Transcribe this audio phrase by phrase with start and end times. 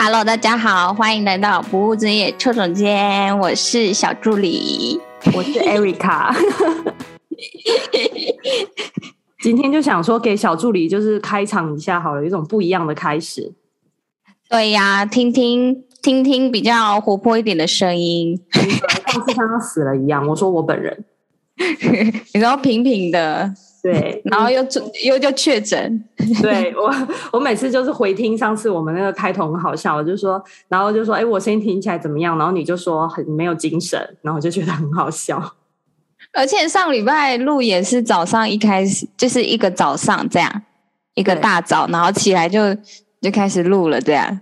[0.00, 4.98] Hello，大家好，欢迎来到不务正业邱总监，我是小助理，
[5.34, 6.32] 我是 Erica。
[9.42, 13.52] 今天就想说给小助理就是开场一下好了，有一种不一样的开始。
[14.48, 20.24] 对呀，听听听听比较活泼一点的声音，像是像死了一样。
[20.28, 21.04] 我说我本人，
[22.32, 23.52] 你说平平的。
[23.82, 24.60] 对， 然后又
[25.04, 26.04] 又就确诊。
[26.42, 26.92] 对我，
[27.32, 32.36] 我每次就是回听上次我们那个开头很好笑，我就说，然后就说，哎，我声音听起来怎么样？
[32.36, 35.40] 然后你就说很没有精神，然后我就觉得很好笑。
[36.34, 40.62] 而且上礼拜录也是早上一开始就是一个早上这样，
[41.14, 42.74] 一个大早，然后起来就
[43.20, 44.40] 就开始录了这样。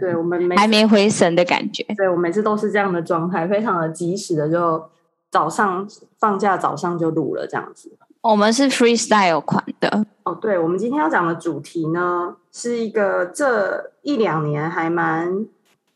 [0.00, 1.84] 对，我们还没回神的感觉。
[1.96, 4.82] 对，我每次都是这样的状态，非常的及时的就
[5.30, 5.86] 早上
[6.18, 7.96] 放假早上就录了这样子。
[8.24, 10.34] 我们是 freestyle 款的哦。
[10.40, 15.46] 对，我们今天要讲的主题呢，是一个这一两年还蛮，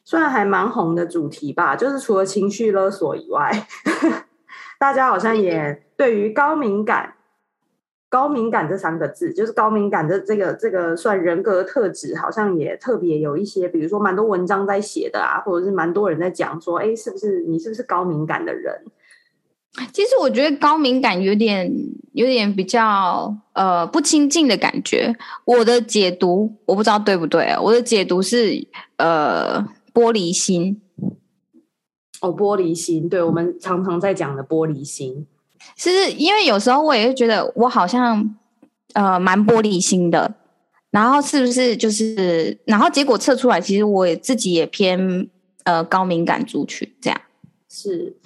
[0.05, 1.75] 算还蛮红的主题吧。
[1.75, 3.67] 就是除了情绪勒索以外，
[4.79, 7.15] 大家好像也对于高敏感、
[8.11, 18.85] 高敏感这三个字，就是高敏感的这个这个算人格特质，好像也特别有一些，比如说蛮多文章在写的啊，或者是蛮多人在讲说，哎，是不是你是不是高敏感的人？
[19.93, 21.73] 其实我觉得高敏感有点
[22.13, 25.15] 有点比较呃不亲近的感觉。
[25.45, 27.61] 我的解读我不知道对不对啊？
[27.61, 30.81] 我的解读是呃玻璃心。
[32.21, 35.25] 哦，玻璃心，对，我们常常在讲的玻璃心。
[35.77, 38.37] 是因为有时候我也会觉得我好像
[38.95, 40.35] 呃蛮玻璃心的，
[40.91, 45.29] 然后是不是就是然后结果测出来，其实我也自己也偏
[45.63, 47.21] 呃高敏感族群这样。
[47.71, 48.17] 是。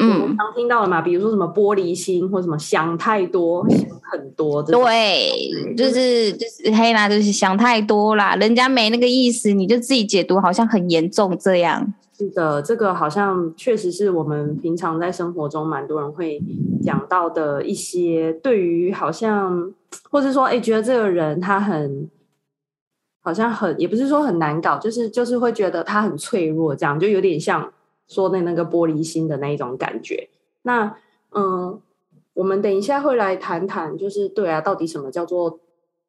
[0.00, 4.62] 嗯，常听到的嘛，比如说什么玻璃心，或什么想太多，想很多。
[4.62, 11.92] 对，对就是就是黑啦，就是想太多啦，人家没那个意思，你就自己解读，好像很严重这样。
[12.16, 16.40] 是的，这个好像确实是我们平常在生活中蛮多人会
[16.80, 19.72] 讲到的一些，对于好像，
[20.10, 22.08] 或者说，哎，觉得这个人他很，
[23.20, 27.72] 好像很，也不是说很难搞，就是就是会觉得他很脆弱，这样就有点像。
[28.08, 30.28] 说的那个玻璃心的那一种感觉，
[30.62, 30.96] 那
[31.32, 31.80] 嗯，
[32.34, 35.60] 我们等一下会来谈谈，就是对啊，到底什么叫做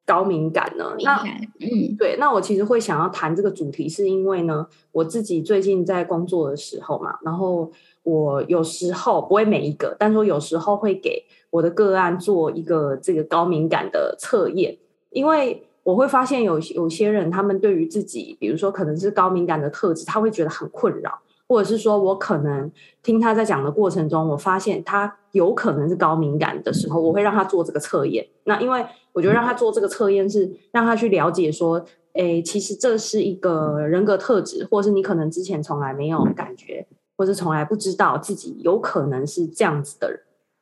[0.06, 0.96] 高敏感呢？
[1.00, 1.22] 那
[1.60, 7.70] 嗯，对，那我其实会想要谈这个主题，是因为呢，我自己最近在工作的时候嘛，然后
[8.02, 14.78] 我有时候不会每一个，但说有时候会给我的个案做一个这个高敏感的测验，
[15.10, 21.20] 因为我会发现有有些人他们对于自己，比如说可能是高敏感的特质，他会觉得很困扰。
[21.50, 22.70] 或者是说，我可能
[23.02, 28.24] 听他在讲的过程中，我发现他有可能是高敏感的时候，我会让他做这个测验。
[28.44, 40.20] 那因为我觉得让他做这个测验是让他去了解说，诶，其实这是一个人格特质，或是你可能之前从来没有感觉，或是从来不知道自己有可能是这样子的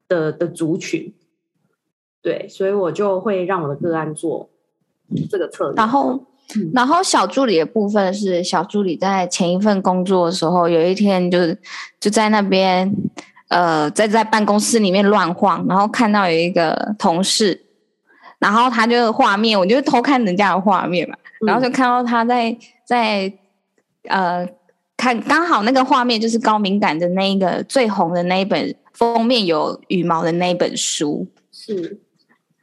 [0.09, 1.13] 的的族群。
[2.23, 4.49] 对，所以我就会让我的个案做
[5.29, 6.19] 这个测验，然后。
[6.73, 11.39] 然后小助理的部分是小助理在前一份工作的时候，有一天就
[12.01, 12.91] 就在那边，
[13.49, 17.67] 呃，在在办公室里面乱晃，然后看到有一个同事，
[18.39, 21.17] 然后他就画面，我就偷看人家的画面嘛，
[21.47, 22.57] 然后就看到他在
[22.87, 23.31] 在
[24.09, 24.49] 呃
[24.97, 32.01] 看，刚好那个画面就是高敏感的那一个最红的那一本封面有羽毛的那一本书，是。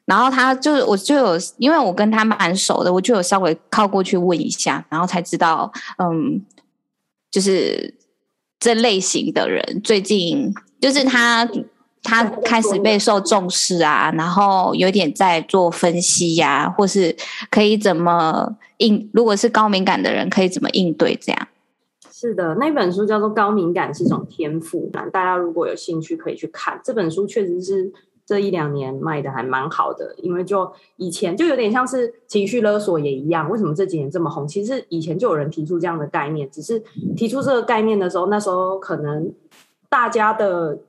[0.05, 6.39] 然后他就是，我就有，因为我跟他蛮熟的，我就有稍微靠过去问一下，然后才知道，嗯，
[7.31, 7.91] 就是
[8.59, 11.49] 这类型的人最近就是他
[12.03, 17.15] 他开始备受重视啊，然后有点在做分析呀、啊，或是
[17.49, 21.47] 可以怎么应，如果是高敏感的人可以怎么应对这样。
[22.13, 27.91] 是的，那本书叫做《高敏感是一种天赋》，大家如果有兴趣可以去看这本书，确实是。
[28.25, 33.49] 这一两年卖的还蛮好的，因为就以前就有点像是情绪勒索也一样。
[33.49, 34.47] 为什么这几年这么红？
[34.47, 36.79] 其实以前就有人提出这样的概念，只是
[37.15, 39.31] 提出这个概念的时候，那时候可能
[39.89, 40.79] 大家的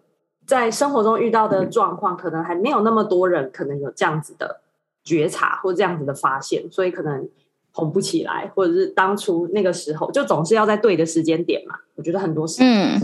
[0.47, 4.61] 在生活中遇到的状况，可能还没有那么多人可能有这样子的
[5.05, 7.29] 觉察或这样子的发现，所以可能。
[7.77, 11.75] 红不起来，或者是当初那个时候，就总是要在对的时间点嘛。
[11.95, 12.99] 我觉得很多事情，嗯，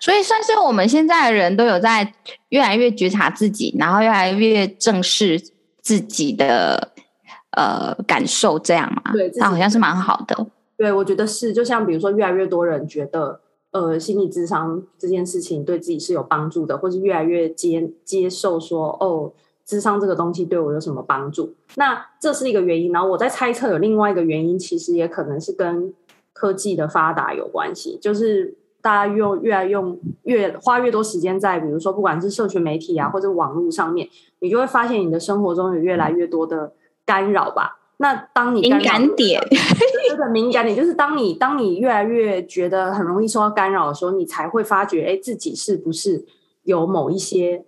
[0.00, 2.10] 所以算是我们现在的人都有在
[2.48, 5.38] 越来越觉察自己，然后越来越正视
[5.82, 6.92] 自己的
[7.50, 9.12] 呃感受，这样嘛？
[9.12, 10.46] 对，那好像是蛮好的。
[10.78, 11.52] 对，我觉得是。
[11.52, 13.38] 就像比如说，越来越多人觉得，
[13.72, 19.32] 呃，心理智商这件事情对自己是有帮助的，或是越来越接接受说，哦。
[19.66, 21.54] 咨商这个东西对我有什么帮助？
[21.74, 25.92] 那这是一个原因，然后我在猜测有另外一个原因，其实也可能是跟
[26.32, 34.08] 科技的发达有关系，就是大家用越来用越花越多时间在，比如说不管是社群媒体啊或者网络上面，
[34.38, 36.72] 你就会发现你的生活中有越来越多的
[37.04, 37.80] 干扰吧。
[37.98, 39.40] 那当你敏感点，
[40.08, 46.24] 这个敏感点就是当你当你越来越觉得很容易受到干扰的时候，你才会发觉，哎，自己是不是
[46.64, 47.64] 有某一些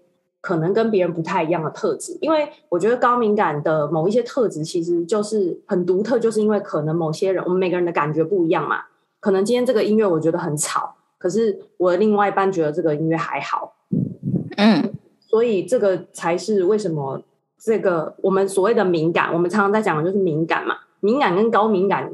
[0.48, 2.16] 可能跟别人不太一样的特质？
[2.22, 8.78] 因为我觉得高敏感的某一些特质其实就是很独特，就是因为可能某些人，我们每个人的感觉不一样嘛。
[9.20, 13.74] 可能今天这个音乐我觉得很吵，可是我的另外一半觉得这个音乐还好。
[14.56, 14.90] 嗯，
[15.20, 17.20] 所以这个才是为什么。
[17.60, 20.76] 这个我们所谓的敏感，我们常常在讲的就是敏感嘛。
[21.00, 22.08] 敏感跟高敏感，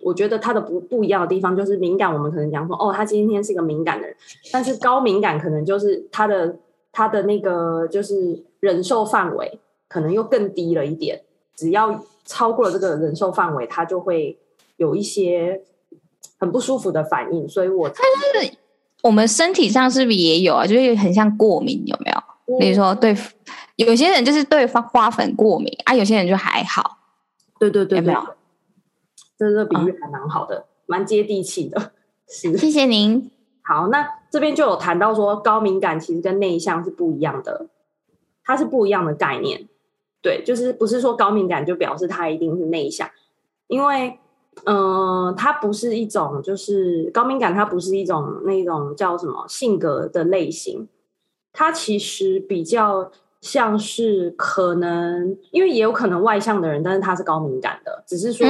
[0.00, 4.16] 我觉得它的不不一样的地方就是敏感，我们可能讲说，哦，他今天是一个敏感的人，
[4.50, 6.56] 但是高敏感可能就是他的
[6.96, 11.22] 他的那个就是忍受范围可能又更低了一点。
[11.54, 14.38] 只要超过了这个忍受范围，他就会
[14.78, 15.60] 有一些
[16.38, 17.46] 很不舒服的反应。
[17.46, 18.56] 所以我，但是
[19.02, 20.66] 我们身体上是不是也有啊？
[20.66, 22.58] 就是很像过敏，有没有？
[22.58, 23.14] 比如说对。
[23.76, 26.96] 有些人就是对花花粉过敏啊，有些人就还好。
[27.58, 28.26] 对对对，对，有没有？
[29.38, 31.92] 这个比喻还蛮好的，蛮、嗯、接地气的。
[32.26, 33.30] 是，谢谢您。
[33.62, 37.66] 好，那这边就有谈到说，高敏感其实跟内向是不一样的，
[38.44, 39.68] 它是不一样的概念。
[40.22, 43.08] 对，就是不是说高敏感就表示他一定是内向，
[43.68, 44.18] 因为，
[44.64, 50.88] 嗯、呃，它不是一种，就是高敏感，它不是一种那种叫什么性格的类型，
[51.52, 53.10] 它其实比较。
[53.42, 58.44] 像是可能，因为也有可能外向的人，但是他是高敏感的，只是说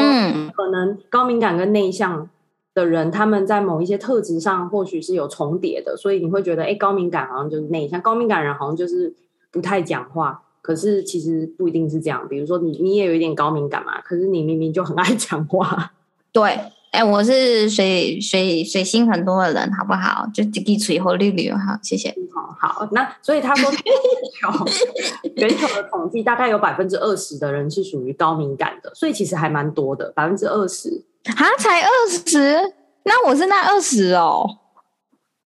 [0.55, 2.31] 可能高敏感跟内向
[2.77, 9.15] 的人，他们在某一些特质上或许是有重叠的，所以你会觉得，哎，高敏感好像就是内向，高敏感人好像就是
[9.51, 12.29] 不太讲话，可是其实不一定是这样。
[12.29, 15.93] 比如说你，你也有一点高敏感嘛，可是你明明就很爱讲话，
[16.31, 16.61] 对。
[16.93, 20.27] 哎，我是水水水星很多的人，好不好？
[20.33, 22.15] 就几滴水和绿绿，好，谢谢。
[22.33, 23.71] 好，好，那所以他说，
[25.37, 31.03] 全球的统计大概有百分之二十的人是属于高敏感的，所以其实还蛮多的，百分之二十。
[31.35, 32.75] 啊，才二十？
[33.05, 34.45] 那我是那二十哦。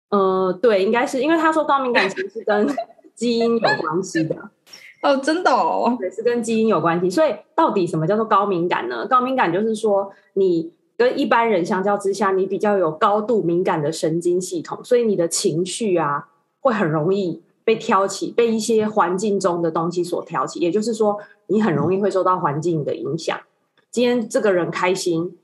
[0.10, 2.68] 呃，对，应该是因为他说高敏感其实是跟
[3.16, 4.36] 基因有关系的。
[5.02, 7.10] 哦，真的哦，对，是跟基因有关系。
[7.10, 9.08] 所以到底什么叫做高敏感呢？
[9.08, 10.74] 高敏感就是说你。
[11.00, 16.28] 跟一般人相较之下，你比较有高度敏感的神经系统，所以你的情绪啊
[16.60, 20.60] 会很容易被挑起，被一些环境中的东西所挑起。
[20.60, 21.18] 也就是说，
[21.48, 23.40] 你很容易会受到环境的影响。
[23.90, 25.38] 今天这个人开心，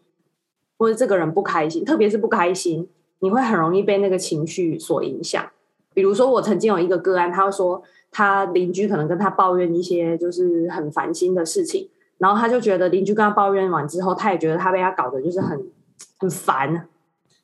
[0.77, 2.88] 或者这个人不开心，特别是不开心，
[3.19, 5.45] 你会很容易被那个情绪所影响。
[5.94, 7.81] 比如说，我曾经有一个个案，他说
[8.12, 11.89] 他邻居可能跟他抱怨一些就是很烦心的事情。
[12.18, 15.62] 然后他就觉得邻居跟他抱怨完之后，他也觉得他被他搞得就是很
[16.18, 16.88] 很烦。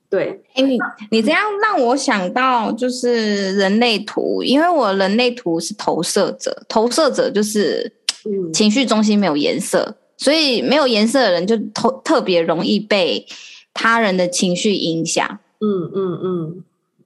[0.10, 0.78] 对，哎，你
[1.10, 7.90] 你这样让我想到就是人类图，因为我人类图是投射者，投射者就是
[8.54, 13.26] 情绪中心没有颜色，嗯、所以没有颜色的人就特特别容易被
[13.74, 15.40] 他人的情绪影响。
[15.60, 16.64] 嗯嗯嗯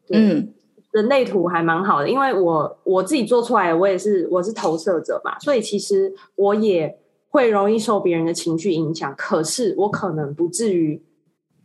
[0.10, 0.54] 嗯，
[0.92, 7.00] 人类图还蛮好的，因为我我自己做出来，我也是我是投射者嘛，所以其实我也。
[7.36, 11.02] 会容易受别人的情绪影响，可是我可能不至于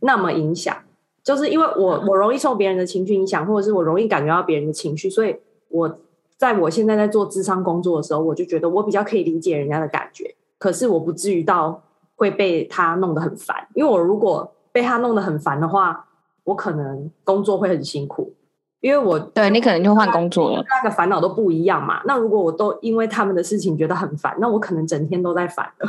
[0.01, 0.75] 那么影响，
[1.23, 5.33] 就是因为我我容易受别人的情绪影响，或者是我容易感觉到别人的情绪，所以
[5.69, 5.97] 我
[6.35, 11.81] 在我现在在做智商工作的时候，我就觉得我比较可以理解人家的感觉，可是我不至于到
[12.15, 16.05] 会被他弄得很烦，因为我如果被他弄得很烦的话，
[16.43, 18.31] 我可能工作会很辛苦。
[18.79, 22.01] 因为我对你可能就换工作了，那个烦恼都不一样嘛。
[22.05, 25.87] 那如果我都因为他们的事情觉得很烦，那我可能整天都在烦的。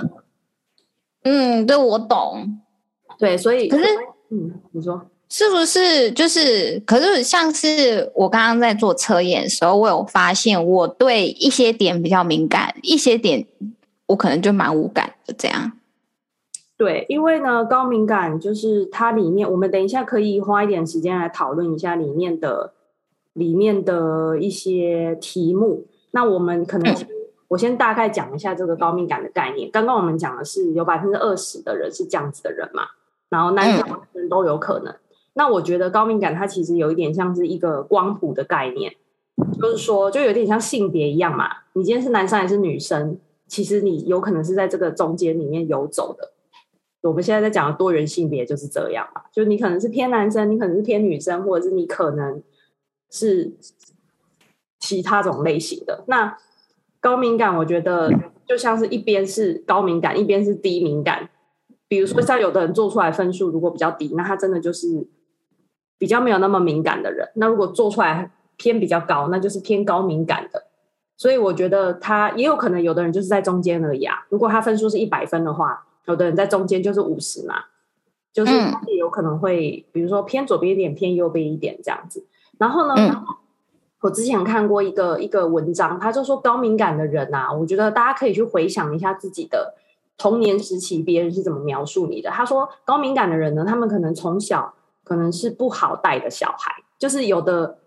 [1.24, 2.60] 嗯，对，我懂。
[3.18, 3.84] 对，所以可是，
[4.30, 6.10] 嗯，你说是不是？
[6.12, 13.46] 就是，可是像是我刚刚在做测验的时候，我有发现我对一些点比较敏感，一些点
[14.12, 15.72] 我可能就蛮无感的这样。
[16.76, 22.72] 对，因为呢，高敏感就是它里面，我们等一下可以花一点时间来讨论一下里面的
[23.32, 25.86] 里面的一些题目。
[26.10, 26.94] 那我们可能
[27.48, 29.70] 我先大概讲一下这个高敏感的概念。
[29.70, 32.82] 刚刚我们讲的是有百分之二十的人是这样子的人嘛，
[33.30, 34.94] 然后男生女生都有可能。
[35.34, 38.94] 那我觉得高敏感它其实有一点像是一个光谱的概念，
[39.58, 41.46] 就是说就有点像性别一样嘛。
[41.74, 43.16] 你今天是男生还是女生，
[43.52, 46.32] 其实你有可能是在这个中间里面游走的。
[47.02, 52.42] 我们现在在讲的多元性别就是这样嘛，就你可能是偏男生，你可能是偏女生，或者是你可能
[53.10, 53.52] 是
[54.80, 56.02] 其他种类型的。
[56.06, 56.34] 那
[56.98, 58.10] 高敏感，我觉得
[58.48, 61.28] 就像是一边是高敏感，一边是低敏感。
[61.88, 65.06] 比如说像有的人做出来分数如果比较低，那他真的就是
[65.98, 67.28] 比较没有那么敏感的人。
[67.34, 70.68] 那如果做出来偏比较高，那就是偏高敏感的。
[71.22, 74.26] 所以我觉得他也有可能有的人就是在中间而已啊。
[74.28, 77.54] 如果他分数是一百分的话，有的人在中间就是五十嘛，
[78.32, 78.52] 就是
[78.88, 82.26] 也有可能会比如说偏左边一点，偏右边一点这样子。
[82.58, 83.24] 然后呢，嗯、
[84.00, 89.76] 我之前看过一个一个文章，他就说高敏感的人啊，我觉得大家可以去回想一下自己的
[90.18, 92.30] 童年时期，别人是怎么描述你的。
[92.30, 94.74] 他说高敏感的人呢，他们可能从小
[95.04, 97.78] 可能是不好带的小孩，就是有的。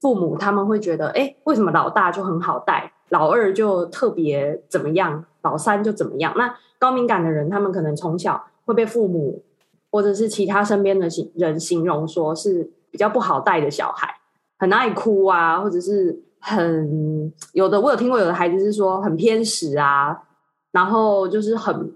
[0.00, 6.32] 父母他们会觉得，哎，为什么老大就很好带，老二就特别怎么样，老三就怎么样？
[6.36, 9.42] 那高敏感的人，他们可能从小会被父母
[9.90, 14.08] 或者是其他身边的人形容说是比较不好带的小孩，
[14.58, 20.16] 很爱哭啊，或者是很有的，我有听过有的孩子是说很偏食啊，
[20.70, 21.92] 然后就是很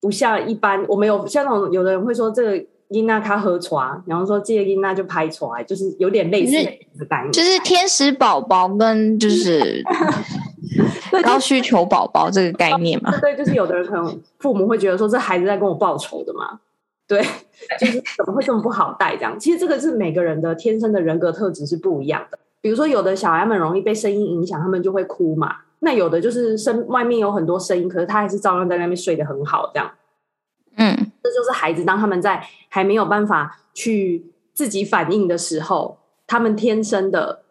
[0.00, 2.66] 不像一般，我们有像那种有的人会说这个。
[2.88, 6.52] 因那他喝茶，然后说这个因那就拍出来，就是有点类似
[6.98, 9.82] 的概念，就是天使宝宝跟 就是
[11.22, 13.10] 高需求宝宝这个概念嘛。
[13.20, 16.60] 对，就是有的人可能父母会觉得说，这孩子在跟我报仇的嘛，
[17.08, 17.22] 对，
[17.80, 19.38] 就是怎么会这么不好带这样？
[19.38, 22.38] 其实这个是每个人的天生的人格特质是不一样的。
[22.60, 25.56] 比如说有的小孩们容易被声音影响，他们就会哭嘛。
[25.80, 29.90] 那有的就是声外面有很多声音，可是他还是照样在那边睡得很好这样。
[30.76, 37.42] 嗯，这就是孩子当他们在还没有办法去自己反应的时候，他们天生的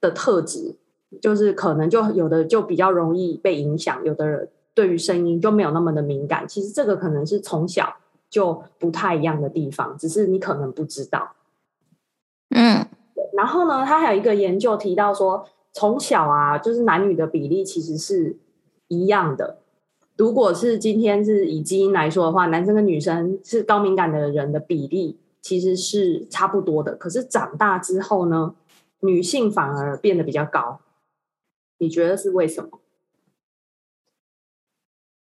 [0.00, 0.74] 的特质，
[1.22, 6.48] 就是可能就有的就比较容易被影响，有的人对于声音就没有那么的敏感。
[6.48, 7.94] 其实这个可能是从小
[8.28, 11.36] 就不太一样的地方，只是你可能不知道。
[12.50, 12.84] 嗯，
[13.36, 18.36] 然后呢，他还有一个研究提到说，从小啊，就是男女的比例其实是
[18.88, 19.58] 一样的。
[20.20, 26.94] 如果是今天是以基因来说的话，男生跟女生是高敏感的人的比例其实是差不多的。
[26.94, 28.54] 可是长大之后呢，
[29.00, 30.78] 女性反而变得比较高。
[31.78, 32.80] 你觉得是为什么？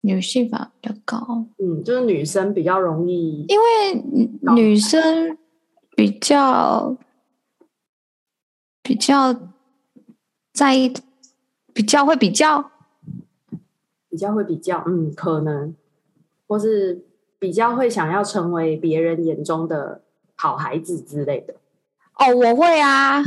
[0.00, 4.02] 女性反而比较高，嗯，就是女生比较容易，因为
[4.54, 5.36] 女生
[5.94, 6.96] 比较
[8.82, 9.38] 比较
[10.54, 10.90] 在意，
[11.74, 12.70] 比较会比较。
[14.10, 15.74] 比较会比较，嗯，可能，
[16.48, 17.06] 或是
[17.38, 20.02] 比较会想要成为别人眼中的
[20.34, 21.54] 好孩子之类的。
[22.18, 23.22] 哦，我会啊，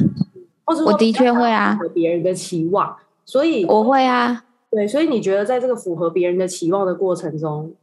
[0.65, 4.45] 或者我的确会啊，符合别人的期望，所以我会啊。
[4.69, 7.75] 对，所以你觉得在这个符合别人的期望的过程中，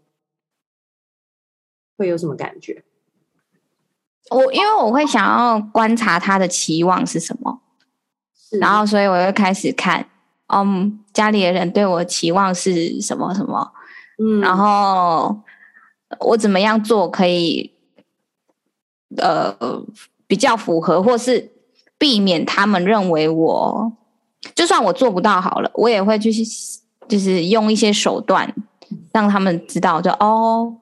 [1.97, 2.85] 会有什么感觉？
[4.31, 7.63] 我因为我会想要观察他的期望是什么，
[8.61, 10.07] 然后所以我就开始看。
[10.53, 13.73] 嗯，um, 家里的人对我期望是什么什么？
[14.19, 15.41] 嗯，然后
[16.21, 17.73] 我怎么样做可以，
[19.17, 19.57] 呃，
[20.27, 21.53] 比较符合，或是
[21.97, 23.93] 避免他们认为我，
[24.55, 26.33] 就算我做不到好了，我也会去，
[27.09, 28.53] 就是用一些手段
[29.13, 30.77] 让他们知道就，就哦，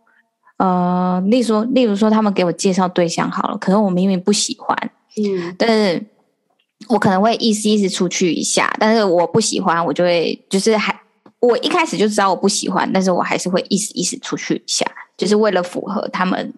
[0.56, 4.76] 呃，例如说，例如说，他们给我介绍对象好了，可能我明明不喜欢，
[5.16, 6.06] 嗯，但是。
[6.88, 10.98] 我可能会意思意思出去一下，但是我不喜欢，我就会就是还
[11.40, 16.54] 我一开始就知道我不喜欢，但是我还是会意思意思出去一下，就是为了符合他们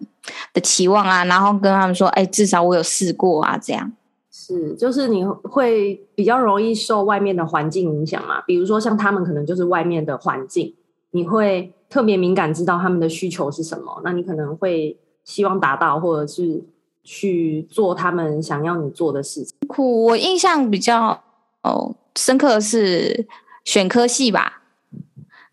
[0.53, 3.91] 的期望啊，然后跟他们说，哎，至少我有试过啊，这样。
[4.31, 8.41] 是，就是你会比较容易受外面的环境影响嘛？
[8.41, 10.73] 比如说像他们可能就是外面的环境，
[11.11, 16.63] 你会特别敏感，知道他们的需求是什么，那你可能会希望达到，或者是。
[17.03, 19.55] 去做他们想要你做的事情。
[19.67, 21.23] 苦，我印象比较
[21.61, 23.27] 哦深刻的是
[23.65, 24.61] 选科系吧。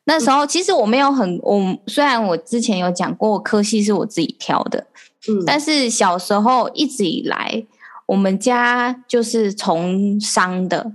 [0.05, 4.87] 那时候其实我没有很，我虽然我之前有讲过科系是我自己挑的，
[5.29, 7.67] 嗯，但是小时候一直以来，
[8.07, 10.93] 我们家就是从商的。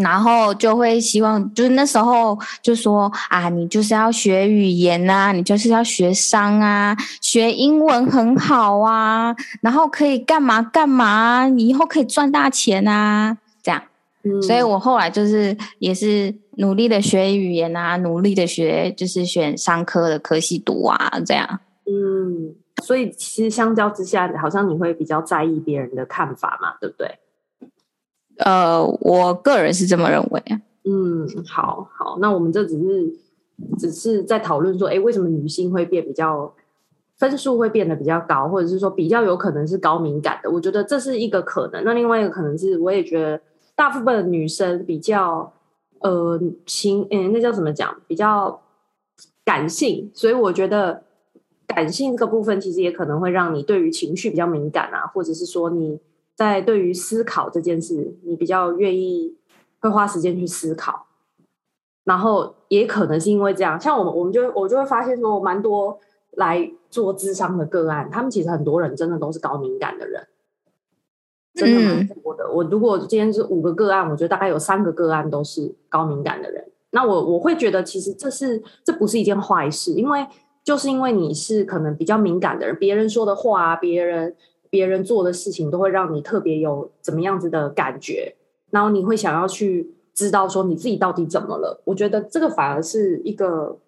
[0.00, 13.82] 然后就会希望，就是那时候就说啊，你就是要学语言啊，你就是要学商啊，学英文很好啊，然后可以干嘛干嘛，你以后可以赚大钱啊，这样。
[14.22, 21.60] 嗯，所以我后来就是也是努力的学语言啊，努力的学，就是选商科的科系读啊，这样。
[21.86, 22.54] 嗯，
[22.84, 27.18] 所以其实相较之下，好像你会比较在意别人的看法嘛，对不对？
[28.44, 30.42] 呃，我个人是这么认为。
[30.84, 33.12] 嗯，好好，那我们这只是
[33.78, 36.52] 只是在讨论说，哎，为什么女性会变比较
[37.18, 40.50] 分数会变得比较高，或者是说比较有可能是高敏感的？
[40.50, 41.84] 我觉得这是一个可能。
[41.84, 43.40] 那另外一个可能是，我也觉得
[43.76, 45.52] 大部分的女生比较
[46.00, 47.94] 呃情，嗯，那叫怎么讲？
[48.06, 48.60] 比较
[49.44, 51.02] 感性，所以我觉得
[51.66, 56.00] 感性这个部分，其实也可能会让你对于情绪比较敏感啊，或者是说你
[56.40, 59.36] 在对于思考这件事，你比较愿意
[59.78, 61.06] 会花时间去思考。
[62.04, 65.98] 然后也可能是因为这样，像我们，我们就我就会发现说，蛮多
[66.32, 70.26] 来做智商的个案，他们其实很多人真的都是高敏感的人，
[71.54, 72.44] 真的蛮多的。
[72.44, 76.64] 嗯、我如果今天是五个个案，我觉得大概有三个个案都是高敏感的人。
[76.92, 80.26] 那我我会觉得，其实这是这不是一件坏事，因为
[80.64, 84.34] 就是因为你是可能比较敏感的人，别人说的话，别人
[84.70, 88.36] 别人做的事情，都会让你特别有怎么样子的感觉，
[88.70, 89.94] 然后你会想要去。
[90.12, 91.80] 知道说你自己到底怎么了？
[91.84, 93.78] 我觉得这个反而是一个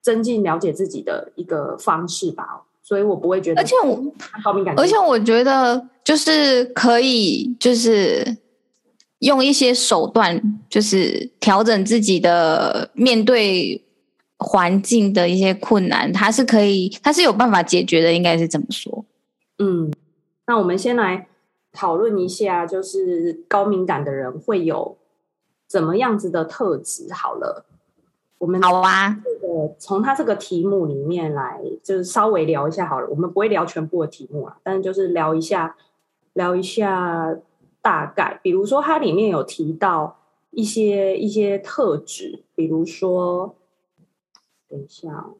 [0.00, 2.62] 增进了解自己的一个方式吧。
[2.82, 4.02] 所以我不会觉得，而且我
[4.42, 8.24] 高敏感，而且我觉得就是可以，就是
[9.18, 13.84] 用一些手段，就是调整自己的面对
[14.38, 19.04] 环境的一些困难，它是可以，它是有办法解决的，应该是这么说。
[19.58, 19.92] 嗯，
[20.46, 21.28] 那我们先来
[21.72, 24.96] 讨论一下，就是高敏感的人会有。
[25.66, 27.12] 怎么样子的特质？
[27.12, 27.64] 好了，
[28.38, 29.18] 我们好啊。
[29.24, 33.08] 这个从他这个题目里面来，就是稍微聊一下好了。
[33.08, 35.74] 我们不会聊全部的题目啊，但是就是聊一下，
[36.34, 37.36] 聊一下
[37.80, 38.38] 大概。
[38.42, 40.18] 比如说，它里面有提到
[40.50, 43.56] 一些一些特质，比如说，
[44.68, 45.30] 等一下，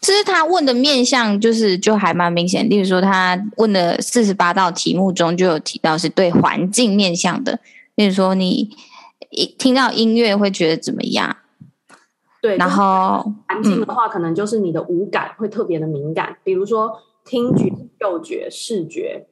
[0.00, 2.68] 其实他问的面向就是就还蛮明显。
[2.68, 7.58] 例如说，他问的四十八道题目中就有提到是对环境面向的，
[7.94, 8.70] 例如说你。
[9.32, 11.36] 一听到音乐会觉得怎么样？
[12.42, 19.28] 对，然后环境的话，可能就是你的五感会特别的敏感，嗯、比如说听觉、嗅觉、视觉，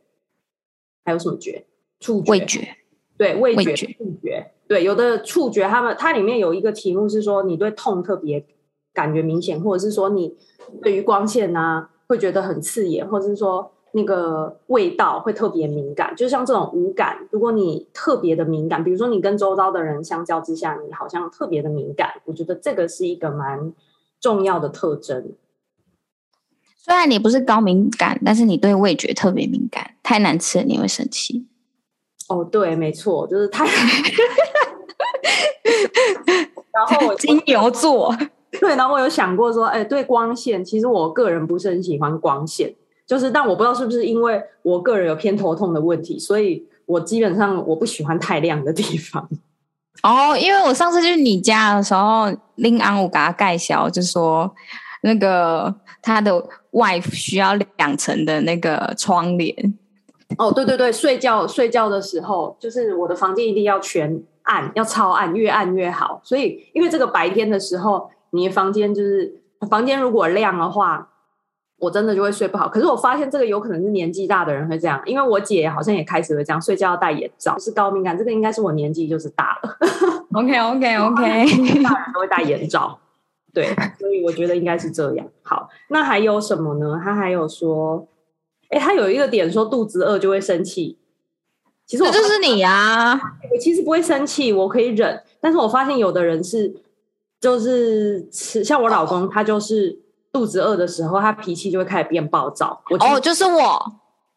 [1.04, 1.64] 还有什么觉？
[1.98, 2.76] 触觉、味觉。
[3.16, 3.88] 对，味觉、触
[4.22, 4.52] 觉。
[4.68, 8.46] 对，有的触觉，他们它里面有一个题目是说，你对痛特别
[8.94, 10.36] 感觉明显，或者是说你
[10.82, 13.72] 对于光线啊会觉得很刺眼，或者是说。
[13.92, 23.72] 那个味道会特别敏感，就像这种五感，如果你特别的敏感，比如说你跟周遭的人相较之下，你好像特别的敏感，我觉得这个是一个蛮
[24.20, 25.32] 重要的特征。
[26.76, 31.48] 虽然你不是高敏感，但是你对味觉特别敏感，太难吃了你会生气。
[32.28, 33.64] 哦，对，没错，就是太。
[36.74, 38.14] 然后我金牛座，
[38.52, 42.74] 对，然后我有想过说，哎，对光线，其实我个人不是很喜欢光线。
[43.06, 49.26] 就是，但我不知道是不是因为我个人有偏头痛的问题，所以我基本上我不喜欢太亮的地方。
[50.04, 54.54] 哦，因为我上次去你家的时候，林安我给他盖小，就说
[55.02, 56.32] 那个他的
[56.72, 59.54] wife 需要两层的那个窗帘。
[60.36, 66.20] 哦，对对对，睡觉睡觉的时候，就是我的房间一定要全暗，要超暗，越暗越好。
[66.22, 71.10] 所以，因为这个白天的时候，你房间就是房间如果亮的话。
[71.80, 79.76] 我真的就会睡不好，可是我发现这个有可能是年纪大的人会这样，因为我姐好像也开始会这样，睡觉要戴眼罩，是高敏感，这个应该是我年纪就是大了。
[80.32, 81.22] OK OK OK，
[81.84, 82.98] 大人都会戴眼罩，
[83.54, 85.28] 对，所以我觉得应该是这样。
[85.42, 87.00] 好，那还有什么呢？
[87.00, 88.08] 他还有说，
[88.70, 90.98] 哎，他有一个点说肚子饿就会生气，
[91.86, 93.14] 其实我就是你啊，
[93.52, 96.74] 我其实不会生气，我可以忍，但是我发现有的人是，
[97.40, 100.00] 就是吃，像我老公他就是。
[100.30, 102.78] 肚子饿的时候，他脾气就会开始变暴躁。
[102.90, 103.92] 我哦，就是我，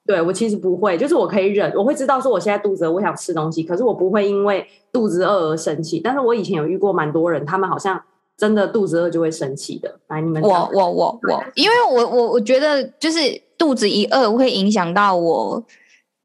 [0.06, 6.00] 对，我其实不会，就是我可以忍，我会知道说我现在肚子饿，我想吃东西，可是我不会因为肚子饿而生气。
[6.00, 8.02] 但是我以前有遇过蛮多人，他们好像
[8.38, 10.00] 真的肚子饿就会生气的。
[10.08, 13.20] 来，你们我我我我，因为我我我觉得就是
[13.58, 15.62] 肚子一饿会影响到我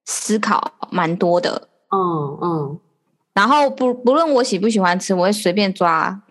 [0.06, 1.68] 思考蛮多的。
[1.90, 2.78] 嗯嗯，
[3.34, 6.22] 然后不不论我喜不喜欢吃，我会随便抓。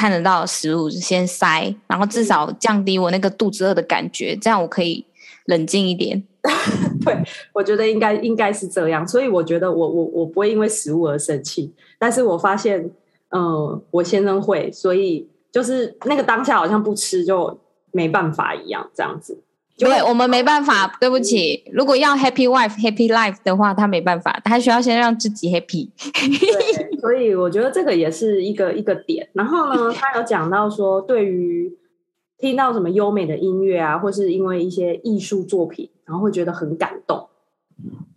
[0.00, 5.04] 看得到食物先塞，然后至少降低我那个肚子饿的感觉，这样我可以
[5.44, 6.22] 冷静一点。
[7.04, 7.14] 对，
[7.52, 12.90] 我觉得应该应该是这样，所以我觉得我我我不会因为食物而生气，但是我发现，
[13.28, 17.60] 嗯、我先生会，所以就是那个当下好像不吃就
[17.92, 19.38] 没办法一样，这样子。
[19.88, 21.64] 对，我们没办法，对不起。
[21.72, 25.88] 如果要 happy wife happy life 的话，他没办法，他需要先让自己 happy。
[26.12, 29.28] 对， 所以我觉得这个也是一个一个点。
[29.32, 31.74] 然后呢，他有讲到说，对于
[32.36, 37.28] 听到什么优美的音乐啊，或是因为一些艺术作品，然后会觉得很感动。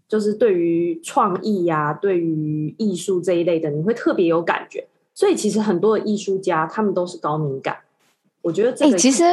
[0.08, 4.86] 就是对于创意呀、啊，对于艺术这一类的，你会特别有感觉。
[5.16, 7.78] 所以其实很多的艺术家，他们都是高敏感。
[8.42, 9.24] 我觉得这个、欸、其实。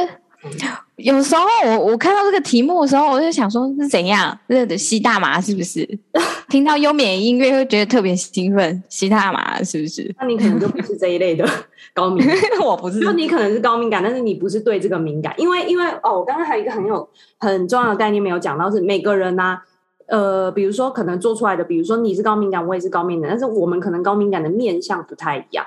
[1.03, 4.37] 有时候我我看到这个题目的时候，我就想说是怎样？
[4.47, 5.87] 热的吸大麻是不是？
[6.49, 10.13] 听到优美音乐会觉得特别兴奋，吸大麻是不是？
[10.19, 11.47] 那你可能就不是这一类的
[11.93, 12.99] 高敏感， 我不是。
[12.99, 17.07] 就你可能是高敏感，但是你不是对这个敏感，因为因为哦，我刚刚还有一个很有
[17.39, 19.61] 很重要的概念没有讲到，是每个人呢、啊，
[20.07, 25.65] 呃，比如说可能做出来的，比如说你是高敏感，我也是高敏感，但是我们可能高敏感的面相不太一样。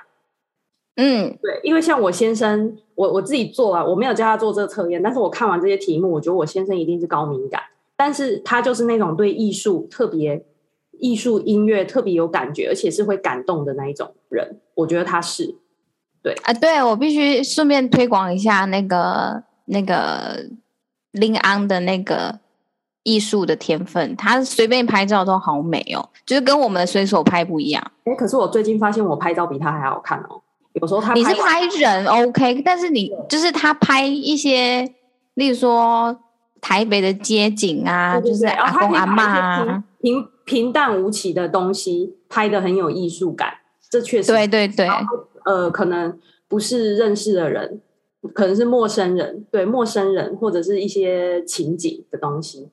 [0.97, 7.61] 嗯，对，因为像我先生，我我自己做啊，我没有教他做这个测验，但是我看完这些题目，我觉得我先生一定是高敏感，
[7.97, 10.45] 但是他就是那种对艺术特别、
[11.01, 15.57] 艺术音乐特别有感觉，而且是会感动的那一种人，我觉得他是，
[16.23, 20.47] 对啊，对，我必须顺便推广一下那个那个
[21.11, 22.39] 林安的那个
[23.03, 27.91] 艺术的天分，他随便拍照都好美哦，就是跟我们的随手拍不一样。
[28.05, 30.41] 哎，可是我最近发现我拍照比他还好看哦。
[30.81, 34.93] 有时候他你是拍人 OK，但是你就是他拍一些，
[35.35, 36.17] 例如说
[36.61, 43.55] 台北的街景啊，对对对，就是阿公阿嬷啊，平平淡无奇的东西拍的很有艺术感，
[43.91, 44.89] 这确实对对对。
[45.45, 47.81] 呃，可能不是认识的人，
[48.33, 52.71] 可能是陌生人，对陌生人或者是一些情景的东西，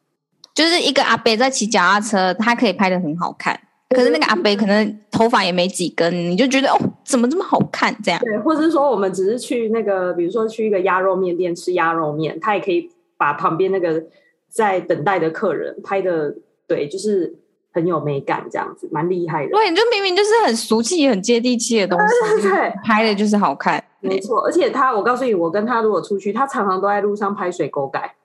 [0.56, 3.60] 就是一个阿伯在骑脚踏车，他可以拍的很好看。
[3.90, 6.80] 可是那个阿伯可能头发也没几根，你就觉得哦，
[7.12, 7.96] 怎么这么好看？
[8.02, 14.04] 这样对，或者是说我们只是去那个，比如说去一个鸭肉面店吃鸭肉面，他也可以把旁边那个
[14.48, 16.34] 在等待的客人拍的，
[16.66, 17.36] 对，就是
[17.74, 19.52] 很有美感，这样子蛮厉害的。
[19.52, 24.42] 对，你就明明就是很俗气、很接地气的东西， 对，拍的就是好看，没错。
[24.46, 28.16] 而且他，我告诉你，我跟他如果出去，他常常都在路上拍水沟盖。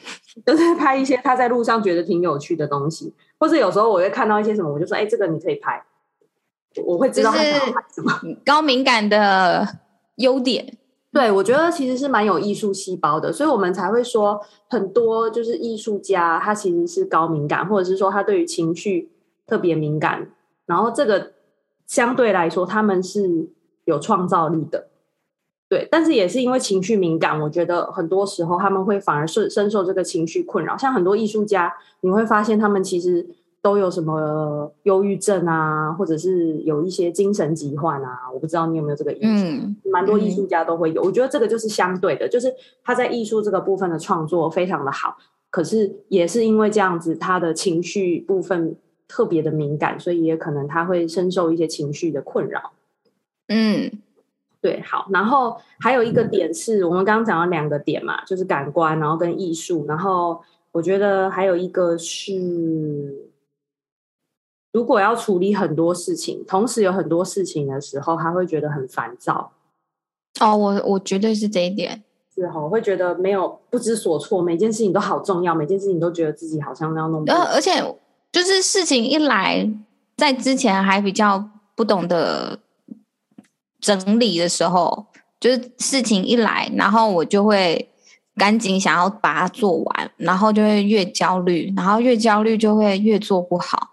[0.46, 5.82] 都是拍一些他在路上觉得挺有趣的东西，或者有时候我会看到一些什么，我就说：“哎、欸，这个你可以拍。”
[6.84, 8.12] 我会知道他拍什么。
[8.44, 9.66] 高敏感的
[10.16, 10.76] 优点，
[11.12, 19.10] 对，我觉得其实是蛮有艺术细胞的，所以我们才会说很多就是艺术家他其实是高敏感，或者是说他对于情绪
[19.46, 20.30] 特别敏感，
[20.66, 21.32] 然后这个
[21.86, 23.48] 相对来说他们是
[23.84, 24.86] 有创造力的。
[25.68, 30.76] 对，但是也是因为情绪敏感，我觉得很多时候他们会反而是深受这个情绪困扰。
[30.76, 33.24] 像很多艺术家，你会发现他们其实
[33.62, 38.20] 都有什么忧郁症啊，或者是有一些精神疾患啊。
[38.32, 39.44] 我不知道你有没有这个意思？
[39.44, 41.02] 嗯，蛮多艺术家都会有。
[41.02, 45.16] 我觉得这个就是相对的，就是他在艺术这个部分的创作非常的好，
[45.50, 52.72] 可是也是因为这样子，他的情绪部分特别的敏感，所以也可能他会深受一些情绪的困扰。
[53.48, 53.90] 嗯。
[54.62, 60.38] 对，好，然后还有一个点是我们刚刚讲了两个点嘛，就是感官，然后跟艺术，然后
[60.70, 63.29] 我觉得还有一个是，
[64.72, 69.52] 如果要处理很多事情，同时有很多事情的时候，他会觉得很烦躁。
[70.40, 72.02] 哦，我我绝对是这一点，
[72.34, 77.24] 是哈，我会觉得没有不知所措，每件事情都好重要，每件事情都觉得自己好像要弄。
[77.26, 77.82] 呃，而且
[78.30, 79.70] 就是事情一来，
[80.16, 82.58] 在之前还比较不懂得。
[83.80, 85.06] 整理的时候，
[85.40, 87.88] 就是事情一来，然后我就会
[88.36, 93.89] 赶紧想要把它做完，然后就会越焦虑，然后越焦虑就会越做不好。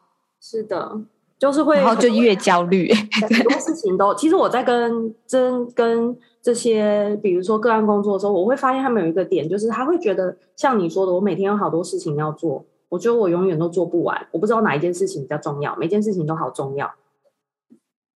[0.49, 1.01] 是的，
[1.37, 2.89] 就是会，然后就越焦虑。
[3.19, 16.89] 很多事情都，其实我在跟真跟这些，比如说个案工作的时候，我会发现他们有一个点，就是他会觉得像你说的，我每天有好多事情要做，我觉得我永远都做不完，我不知道哪一件事情比较重要，每件事情都好重要。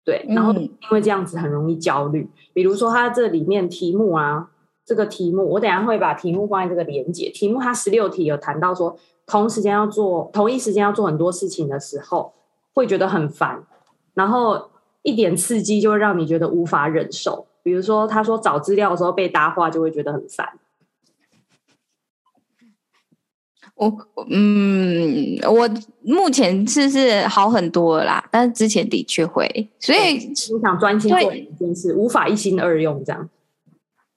[0.05, 2.21] 对，然后因为这样子很容易焦虑。
[2.21, 4.51] 嗯、比如说，它这里面题目啊，
[4.85, 7.31] 这个题目，我等下会把题目放在这个连接。
[7.31, 8.95] 题目它十六题有谈到说，
[9.29, 12.33] 同时间要做同一时间要做很多事情的时候，
[12.73, 13.63] 会觉得很烦，
[14.15, 14.69] 然后
[15.03, 17.45] 一点刺激就会让你觉得无法忍受。
[17.61, 20.57] 比如说，他说找资料的时候被搭话，就会觉得很烦。
[23.75, 23.95] 我
[24.29, 25.69] 嗯，我
[26.01, 33.29] 目前是是好很多了啦，但是之前的确会，所以你想专心做一件事，无法一心二用这样。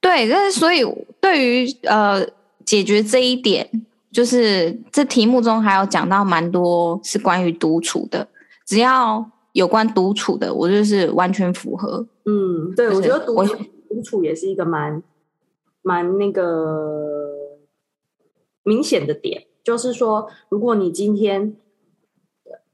[0.01, 0.83] 对，但是所以
[1.21, 2.27] 对于呃
[2.65, 3.71] 解决这一点，
[4.13, 8.29] 就是这题目中还有讲到蛮多是关于独处的，
[8.67, 12.07] 只要有关独处的，我就是完全符合。
[12.27, 13.57] 嗯，对，我觉得独处
[13.89, 15.03] 独处也是一个蛮
[15.83, 17.31] 蛮那个
[18.63, 19.45] 明显的点。
[19.65, 21.57] 就是说，如果你今天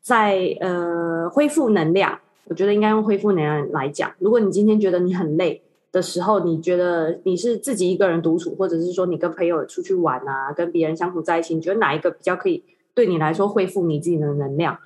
[0.00, 4.10] 在呃恢复能量，我觉得应该用恢复能量来讲。
[4.18, 14.78] 如果你今天觉得你很累的时候，你觉得你是自己一个人独处，或者是说你跟朋友出去玩啊，跟别人相处在一起，你觉得哪一个比较可以对你来说恢复你自己的能量？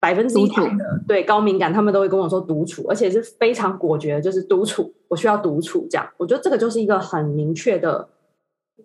[0.00, 5.88] 百分之一百的对高敏感，他们都会跟我说独处，而且是非常果决，就是独处，我需要独处。
[5.90, 8.08] 这样，我觉得这个就是一个很明确的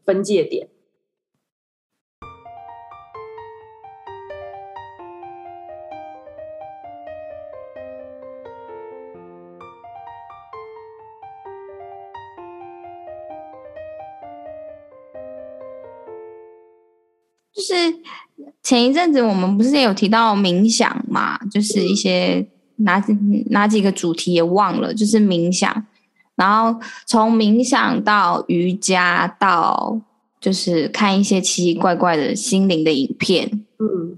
[0.04, 0.68] 分界点。
[17.64, 17.96] 就是
[18.62, 21.38] 前一阵子我们不是也有提到冥想嘛？
[21.50, 22.46] 就是一些
[22.78, 23.02] 哪
[23.52, 25.86] 哪几个主题也忘了，就是冥想。
[26.36, 30.02] 然后从冥想到瑜伽，到
[30.42, 33.50] 就是看一些奇奇怪怪的心灵的影片。
[33.80, 34.18] 嗯，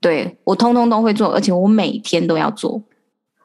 [0.00, 2.82] 对，我通通都会做，而且我每天都要做。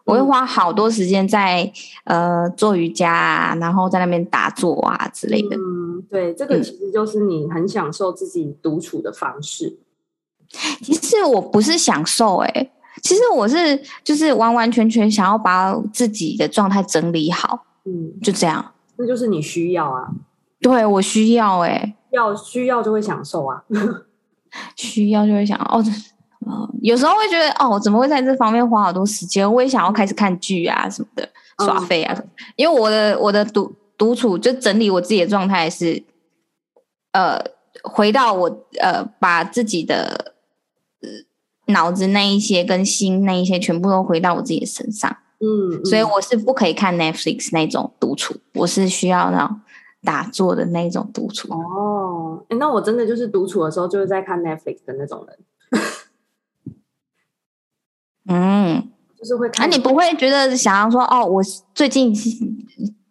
[0.05, 1.71] 我会花好多时间在
[2.03, 5.55] 呃做瑜伽啊，然后在那边打坐啊之类的。
[5.55, 9.77] 嗯，对，这个其实就是你很享受自己独处的方式。
[10.53, 17.65] 嗯、其实我不是享受、欸，哎，其实我是就是完完全全想要把自己的状态整理好。
[17.85, 18.73] 嗯，就这样。
[18.97, 20.07] 那就是你需要啊。
[20.61, 23.63] 对，我需要、欸，哎，要需要就会享受啊。
[24.77, 25.83] 需要就会想哦。
[26.45, 29.51] 嗯，有时候会觉得哦，怎么会在这方面花好多时间？
[29.51, 31.27] 我也想要开始看剧啊什么的，
[31.65, 32.27] 耍废啊什么。
[32.55, 36.03] 因为我的我的独独处就整理我自己的状态是，
[37.11, 37.39] 呃，
[37.83, 40.33] 回到我呃，把自己的
[41.67, 45.17] 脑子那一些跟心那一些全部都回到我自己的身上。
[45.39, 49.61] 嗯，嗯，所以我是不可以看 Netflix 那种独处，我是需要那种
[50.03, 51.51] 打坐的那种独处。
[51.53, 55.37] 哦，那我真的就是独处的时候就是在看 Netflix 的那种人。
[58.29, 59.67] 嗯，就是会看。
[59.69, 61.43] 那、啊、你不会觉得想要说哦，我
[61.75, 62.13] 最近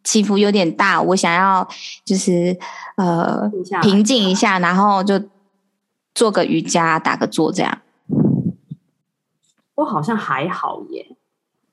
[0.04, 1.66] 起伏有点大，我想要
[2.04, 2.58] 就是
[2.96, 3.50] 呃
[3.82, 5.20] 平静一下，然后就
[6.14, 7.78] 做个瑜伽，打个坐这样。
[9.74, 11.16] 我好像还好耶，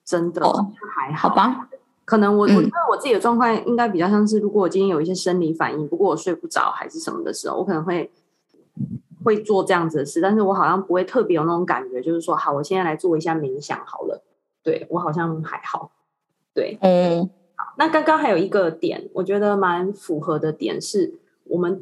[0.05, 1.29] 真的、哦、还好。
[1.29, 1.69] 好吧，
[2.05, 8.11] 可能我、嗯、我觉得我自己的状况应该比较像是，如果我今天有一些生理反应，不过我睡不着还是什么的时候，我可能会。
[9.21, 14.23] 会做这样子的事，但是我好像不会特别有那种感觉，就是说，好，我现在来做一下冥想好了。
[14.63, 15.91] 对，我好像还好。
[16.53, 17.38] 对，嗯，好。
[17.79, 21.15] 那刚刚还有一个点，我觉得蛮符合的点是，
[21.45, 21.81] 我们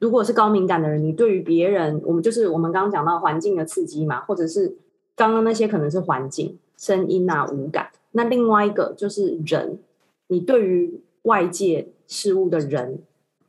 [0.00, 4.76] 如果是高敏感的人，你对于别人，我们就是我们刚刚讲到环境的刺激嘛，或者是
[5.14, 9.78] 刚刚那些可能是环境声音啊无感，那另外一个就是人，
[10.26, 12.98] 你对于外界事物的人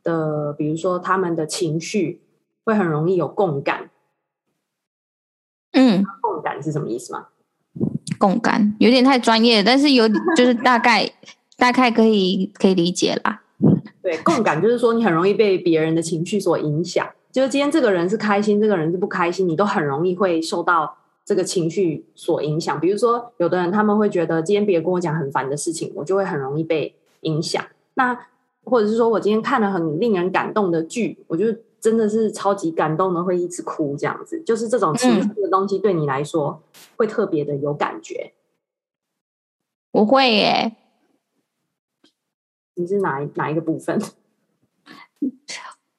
[0.02, 2.22] 的，比如说他们的情绪。
[2.64, 3.88] 会很容易有共感，
[5.72, 7.28] 嗯，共感是什么意思吗？
[8.18, 10.06] 共感有点太专业，但是有
[10.36, 11.10] 就是大概
[11.58, 13.42] 大概可以可以理解啦。
[14.00, 22.80] 对，共感就是说你很容易被别人的情绪所影响，就是今天这个人是开心，这个人是不开心，你都很容易会受到这个情绪所影响。
[22.80, 27.62] 比如说，有的人他们会觉得今天别人跟我讲很烦的事情，我就会很容易被影响。
[27.94, 28.18] 那
[28.64, 31.46] 或者是说我今天看了很令人感动的剧，我就。
[31.80, 36.60] 真的是超级感动的，会一直哭这样子，就是这种情绪的东西对你来说
[36.96, 38.32] 会特别的有感觉。
[39.92, 40.74] 我会耶，
[42.78, 44.00] 你是哪哪一个部分？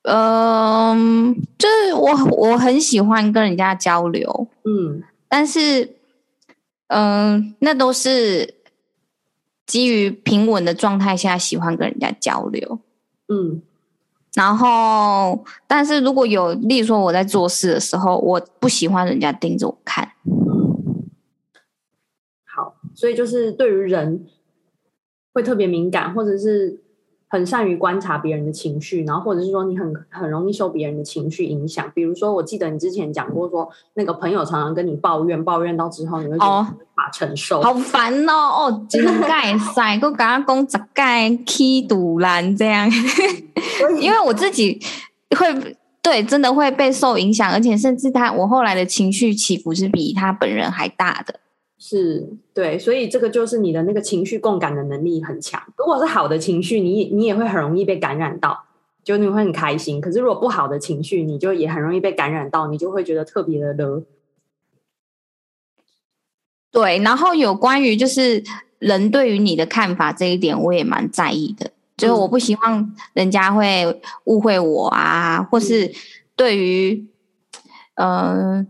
[0.04, 5.96] 嗯，就是我我很喜欢跟人家交流，嗯，但是
[6.88, 8.56] 嗯，那都是
[9.68, 12.80] 基于平稳的状态下喜欢跟人家交流，
[13.28, 13.62] 嗯。
[14.36, 20.08] 然后，但是如果有，例如说我在做事的时候，我不喜欢人家盯着我看。
[22.46, 24.28] 好，所以就是对于人
[25.34, 26.82] 会特别敏感，或者是。
[27.32, 31.86] 很善于观察别人的情绪，然后或者是说你很很容易受别人的情绪影响。
[31.94, 38.34] 比如说，我记得你之前讲过说，说那个朋友常常跟你抱怨，抱怨到之后你会无法承受，哦、好烦哦！
[38.34, 42.89] 哦，真盖塞，我刚刚讲十盖踢堵拦这样，
[44.02, 44.82] 因为我自己
[45.38, 51.39] 会对真的会被受影响，而且甚至他我后来的情绪起伏是比他本人还大的。
[51.82, 55.63] 是对，所以这个就是你的那个情绪共感的能力很强。
[55.78, 58.65] 如果是好的情绪，你你也会很容易被感染到，
[59.02, 60.02] 就你会很开心。
[60.02, 64.04] 可是如果不好的情绪，你就也很容易被感染到，你就会觉得特别的乐。
[66.70, 68.44] 对，然后有关于就是
[68.80, 71.72] 人对于你的看法这一点，我也蛮在意的。
[71.96, 75.89] 就是我不希望人家会误会我啊，或是
[76.36, 77.08] 对于
[77.94, 78.58] 嗯。
[78.58, 78.68] 呃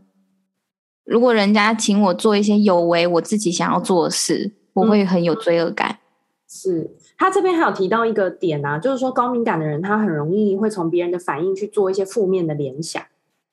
[1.10, 5.98] 如果人家请我做一些有违我自己想要做的事，我会很有罪恶感。
[6.48, 13.02] 是他这边还有提到一个点啊，就是说高敏感的人，他很容易会从别人的反应去做一些负面的联想。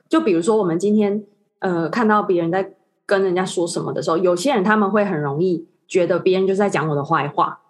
[0.06, 1.24] 就比如说，我们今天
[1.60, 2.74] 呃看到别人在
[3.06, 7.60] 跟人家说什么的时候，有些人他们会很容易觉得别人就是在讲我的坏话，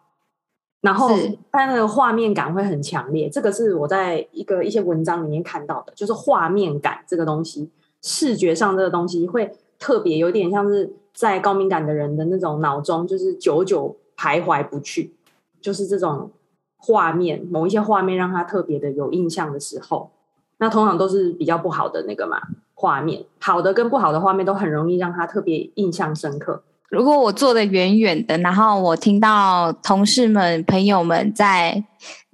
[0.80, 1.10] 然后
[1.52, 3.30] 他那个画面感会很强烈。
[3.30, 7.70] 这个是我在一个一些文章里面看到的，就是画面感这个东西，
[8.02, 15.14] 视觉上这个东西会特别有点像是在高敏感的人的那种脑中，就是久久徘徊不去，
[15.60, 16.30] 就是这种
[16.76, 20.10] 画面，某一些画面让他特别的有印象的时候，
[20.58, 22.40] 那通常都是比较不好的那个嘛。
[22.78, 26.62] 画面好的跟不好的画面都很容易让他特别印象深刻。
[26.90, 31.82] 如果我坐得远远的，然后我听到同事们、朋友们在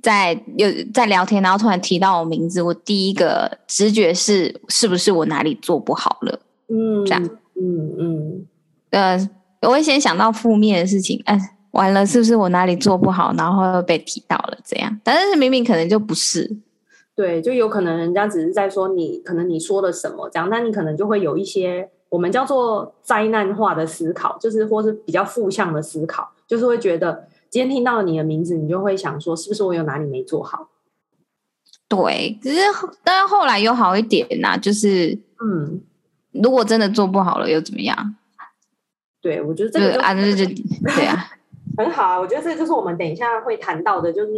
[0.03, 6.41] 在有在聊天，然后突然提到我名字，我第一个直觉是是不是我哪里做不好了？
[6.73, 7.23] 嗯，这样，
[7.61, 8.47] 嗯嗯，
[8.91, 9.31] 呃，
[9.61, 11.39] 我会先想到负面的事情，哎，
[11.73, 15.01] 完了，是不是我哪里做不好，然后被提到了这样？
[15.05, 16.57] 但是明明可能就不是。
[17.15, 30.71] 对，就有可能人家只是在说你，可能你说了什么这样，那你可能就会有一些我们叫做灾难化的思考，就是或是比较负向的思考，就是会觉得今天听到你的名字，你就会想说，是不是我有哪里没做好？
[31.87, 32.61] 对，只是
[33.05, 35.13] 但是后来又好一点呐、啊，就是
[35.45, 35.83] 嗯，
[36.33, 38.17] 如果真的做不好了又怎么样？
[39.21, 40.45] 对，我觉得这个啊，就就
[40.95, 41.31] 对啊，
[41.77, 44.33] 很好啊，我觉得这就是我们等一下会谈到的，就是。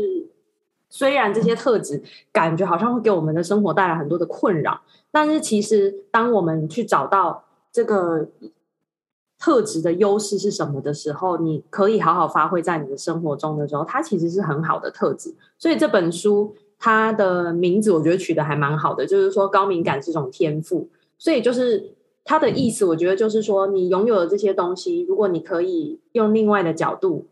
[0.91, 4.81] 虽然这些特质感觉好像会给我们的生活带来很多的困扰，
[5.11, 8.29] 但是其实当我们去找到这个
[9.37, 15.35] 特质的优势是什么的时候，你可以好好发挥在你的生活中的时候，它其实是很好的特质。
[15.59, 20.89] 所以这本书它的名字我觉得取得还蛮好的，就是说高敏感是种天赋。
[21.25, 27.29] 所以就是他的意思，我觉得就是说你拥有的这些东西，如果你可以用另外的角度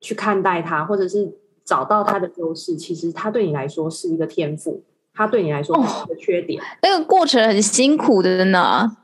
[0.00, 1.36] 去看待它，或者是。
[1.66, 4.82] 找到它的优势，其实它对你来说是一个天赋，
[5.14, 6.60] 它对你来说是一个缺点。
[6.60, 8.98] 哦，那个过程很辛苦的呢。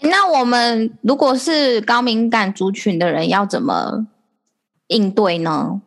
[0.00, 4.06] 那我们如果是高敏感族群的人，要怎么
[4.86, 5.82] 应对呢？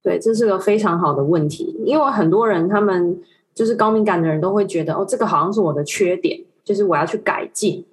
[0.00, 3.20] 对，这是个非常好的问题，因为很多人他们
[3.54, 7.84] 就是高敏感的人都会觉得，哦，这个好像是我的缺点，就是我要去改进。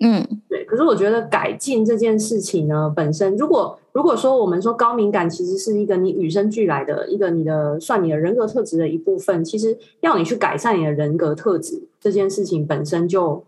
[0.00, 0.64] 嗯，对。
[0.64, 13.42] 可是我觉得改进这件事情呢，本身如果如果说我们说高敏感其实是一个你与生俱来的一个你的算你的人格特质的一部分，其实要你去改善你的人格特质这件事情本身就，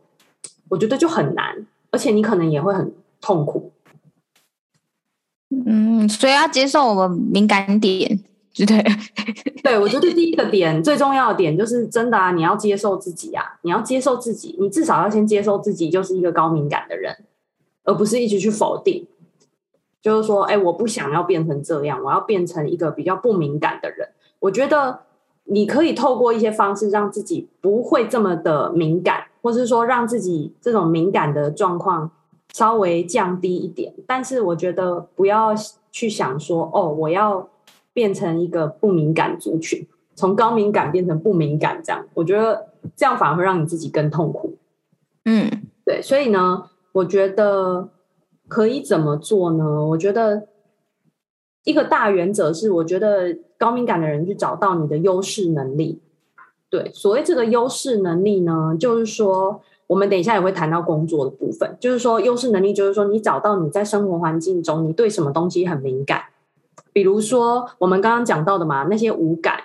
[0.71, 2.91] 我觉得就很难，而且你可能也会很
[3.21, 3.71] 痛苦。
[5.67, 8.21] 嗯，所以要接受我们敏感点。
[8.67, 8.85] 对，
[9.63, 17.25] 对，我觉得第一个点最重要的点就是真的啊，你要接受自己啊，你要接受自己，你至少要先接受自己就是一个高敏感的人，
[17.85, 19.07] 而不是一直去否定，
[20.03, 24.09] 就是说，哎，我不想要变成这样，我要变成一个比较不敏感的人。
[24.41, 25.03] 我觉得
[25.45, 32.11] 你可以透过一些方式让自己不会这么的敏感，或是说让自己这种敏感的状况
[32.53, 33.95] 稍微降低一点。
[34.07, 35.55] 但是我觉得不要
[35.93, 37.49] 去想说，哦，我要。
[37.99, 39.85] 变成一个不敏感族群，
[40.15, 44.57] 从高敏感变成不敏感，这样我觉得这样反而会让你自己更痛苦。
[45.25, 45.51] 嗯，
[45.85, 47.89] 对，所以呢，我觉得
[48.47, 49.85] 可以怎么做呢？
[49.87, 50.47] 我觉得
[51.65, 56.01] 一个大原则是，我觉得高敏感的人去找到你的优势能力。
[56.71, 66.23] 对，所谓这个优势能力呢，就是说，我们等一下也会谈到工作的部分，就是说优势能力，就是说你找到你在生活环境中，你对什么东西很敏感。
[66.93, 69.61] 比如说，我们刚刚讲到的嘛，那些五感，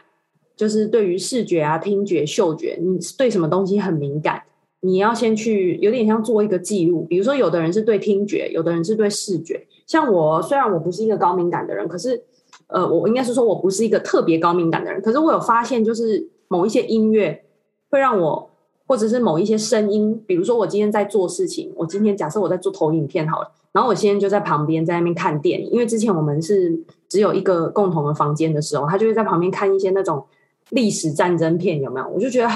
[0.56, 4.44] 就是对于视觉啊、听觉、嗅觉，你对什么东西很敏感，
[4.82, 7.06] 你要先去有点像做一个记录。
[7.10, 9.66] 比如说，有的人是对听觉，有的人是对视觉。
[9.88, 12.24] 像我，虽然我不是一个高敏感的人，可是，
[12.68, 17.44] 呃，我应该是说我不是一个特别高敏感的人，可是我有发现，就是某一些音乐
[17.90, 18.50] 会让我，
[18.88, 23.52] 或者是某一些声音，比如说我今天在做事情，我今天假设我在做投影片好了。
[23.74, 26.80] 然后我现在就在旁边在那边看电影，因为之前我们是
[27.14, 30.26] 只有一个共同的房间的时候，他就会在旁边看一些那种
[30.72, 32.08] 历史战争片，有没有？
[32.08, 32.50] 我就觉得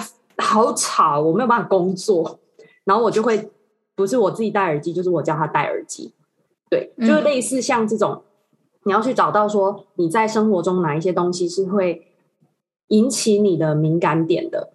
[0.44, 2.40] 好吵，我没有办法工作。
[2.86, 3.52] 然后我就会
[3.94, 6.12] 不是我自己戴耳机，就是我叫他戴耳机。
[6.72, 8.22] 对，就是类似像这种，嗯、
[8.86, 12.08] 你要去找到说你在生活中哪一些东西是会
[12.88, 14.72] 引起你的敏感点的，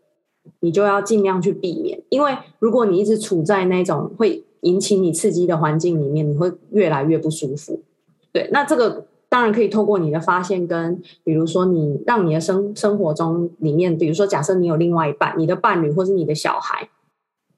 [0.61, 4.45] 你就要尽量去避免，因为如果你一直处在那种会。
[4.63, 7.83] 引起你刺激的环境里面，你会越来越不舒服。
[8.31, 16.91] 对，那这个当然可以透过你的发现，跟比如说你让你的生生活中里面，比如说假设你有另外一半，你的伴侣或是你的小孩，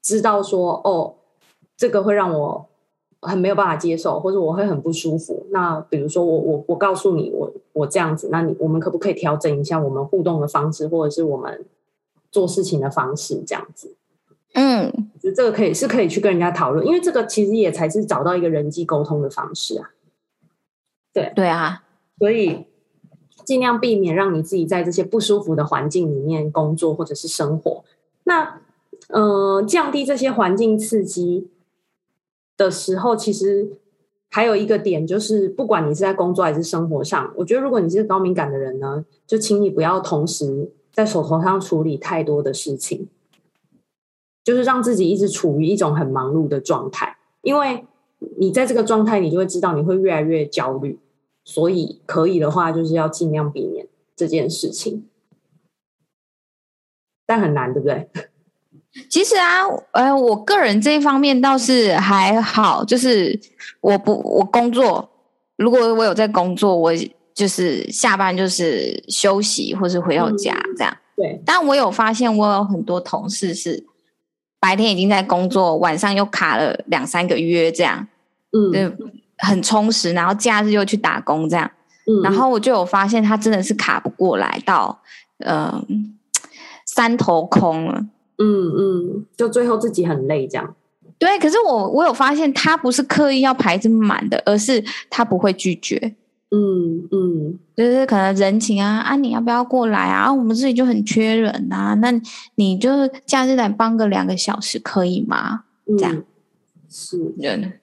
[0.00, 1.14] 知道说哦，
[1.76, 2.66] 这个会让我
[3.20, 5.48] 很没有办法接受，或者我会很不舒服。
[5.50, 11.64] 那比如说我我我告诉你，我我这样子，那你我们可不可以调整一下我们互动的方式，或者是我们
[12.30, 13.96] 做事情的方式，这样子？
[14.52, 19.90] 嗯，就这个可以是可以去跟人家讨论，因为这个其实也才是找到一个人际沟通的方式啊。
[21.14, 21.84] 对对啊，
[22.18, 22.66] 所以
[23.46, 27.82] 尽量避免让你自己在这些不舒服的环境里面工作或者是生活。
[28.24, 28.60] 那
[29.08, 31.48] 嗯、呃，降低这些环境刺激
[32.56, 33.78] 的时候，其实
[34.30, 43.08] 还有一个点就是，不管你是在工作还是生活上，我觉得如果你是高敏感的人呢，就请你不要同时在手头上处理太多的事情。
[44.42, 47.86] 就是让自己一直处于一种很忙碌的状态，因为
[48.36, 50.98] 你在这个状态，你就会知道你会越来越焦虑，
[51.44, 53.86] 所以可以的话，就是要尽量避免
[54.16, 55.06] 这件事情，
[57.26, 58.08] 但很难，对不对？
[59.10, 63.38] 其实啊，呃，我个人这一方面倒是还好，就是
[63.80, 65.08] 我不我工作，
[65.56, 66.92] 如果我有在工作，我
[67.34, 70.92] 就是下班就是休息或是回到家这样。
[70.92, 73.84] 嗯，对，但我有发现，我有很多同事是。
[74.60, 78.08] 白天已经在工作，晚上又卡了两三个月，这样，
[78.50, 79.04] 嗯，就
[79.44, 80.12] 很充实。
[80.12, 81.70] 然后假日又去打工，这样，
[82.06, 84.98] 嗯，然后我就有发现他真的是卡不过来到，
[85.38, 85.80] 呃，
[86.86, 88.04] 三头空了，
[88.38, 90.74] 嗯嗯，就最后自己很累，这样。
[91.18, 96.14] 对，可是我我有发现他不是刻意要排这么满的，而是他不会拒绝。
[96.50, 100.32] 嗯嗯，就是可能人情啊啊，你要不要过来啊？
[100.32, 102.12] 我们这里就很缺人啊，那
[102.56, 105.64] 你就是假日来帮个两个小时可以吗？
[105.86, 106.22] 嗯、这样
[106.88, 107.80] 是人，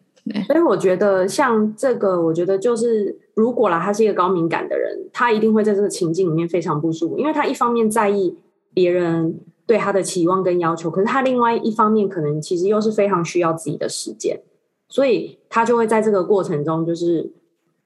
[0.48, 8.38] 所以我觉得像这个，我觉得就是如果啦，他是一个高敏感的人，他一定会在这个情境里面非常不舒服，因为他一方面在意
[8.74, 14.42] 别人对他的期望跟要求，可是他另外一方面可能其实又是非常需要自己的时间，
[14.88, 17.32] 所以他就会在这个过程中就是。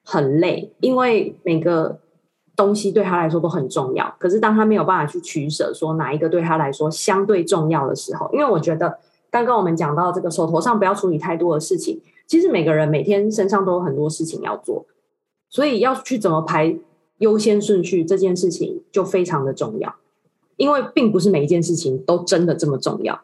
[0.07, 1.97] 很累，因为每个
[2.55, 4.15] 东西对他来说都很重要。
[4.19, 8.99] 可是当他没有办法去取舍，说哪一个对他来说相对重要的时候，因为我觉得
[9.31, 14.85] 刚刚我们讲到这个手头上不要处理太多的事情，其实每个人每天身上都有很多事情要做，
[15.49, 16.77] 所以要去怎么排
[17.19, 19.95] 优先顺序，这件事情就非常的重要。
[20.57, 23.21] 因为并不是每一件事情都真的这么重要。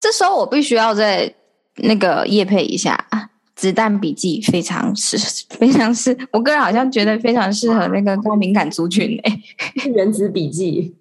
[0.00, 1.34] 这时候我必须要再
[1.76, 3.08] 那个夜配一下。
[3.54, 5.16] 子弹笔记非常适，
[5.48, 9.42] 非常适，我个人好像觉得非常适合那个高敏感族群诶、
[9.82, 9.90] 欸。
[9.92, 10.94] 原子笔记，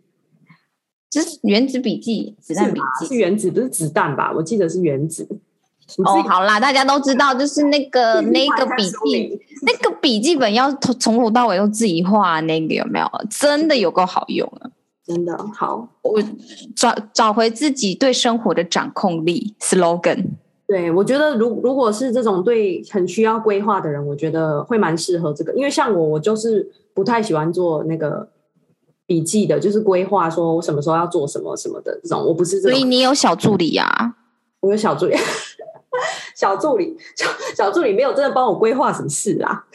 [1.11, 4.31] 这是原子笔记，子弹笔记是，是原子，不是子弹吧？
[4.33, 5.27] 我记得是原子。
[6.03, 13.07] 哦，好啦，大家都知道，就是那个那个笔记，那个笔记本要从从头到尾都自己画，那个有没有？
[13.29, 14.69] 真的有够好用啊！
[15.05, 16.19] 真的好，我
[16.75, 19.53] 找找回自己对生活的掌控力。
[19.59, 20.25] Slogan。
[20.67, 25.53] 对，我觉得如如果是这种对很需要规划的人，我觉得会蛮适合这个。
[25.53, 28.27] 因为像我，我就是不太喜欢做那个
[29.05, 32.25] 笔记的，就是规划说我什么时候要做什么什么的这种。
[32.25, 32.71] 我不是这种。
[32.71, 34.15] 所以你有小助理啊？
[34.61, 35.15] 我有小助理，
[36.35, 39.65] 小助理，小小助理没有真的帮我规划什么事啊。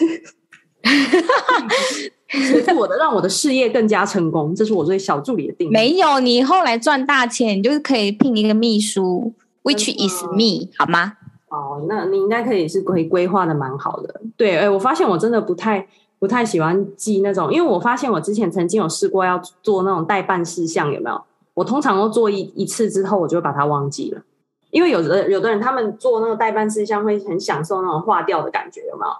[2.28, 5.70] 是我的让我的事业更加成功，这是我对小助理的定义。
[5.70, 9.32] 没有，你后来赚大钱，你就是可以聘一个秘书。
[9.62, 11.14] Which is me，好吗？
[11.48, 14.22] 哦，那你应该可以是可以规划的蛮好的。
[14.36, 15.86] 对，哎，我发现我真的不太
[16.18, 21.20] 不太喜欢记那种，因为我发现我之前曾经有试过要做那种代办事项，有没有？
[21.52, 24.22] 我通常都做一一次之后，我就会把它忘记了。
[24.70, 29.12] 因为有的有的人他们做那个代办事项会很享受那种划掉的感觉，有没有？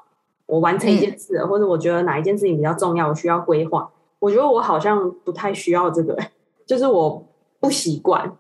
[0.47, 3.89] 我完成一件事，嗯，或者我觉得哪一件事情比较重要，我需要规划。
[4.19, 6.19] 我觉得我好像不太需要这个，
[6.67, 7.25] 就是我
[7.61, 8.37] 不习惯。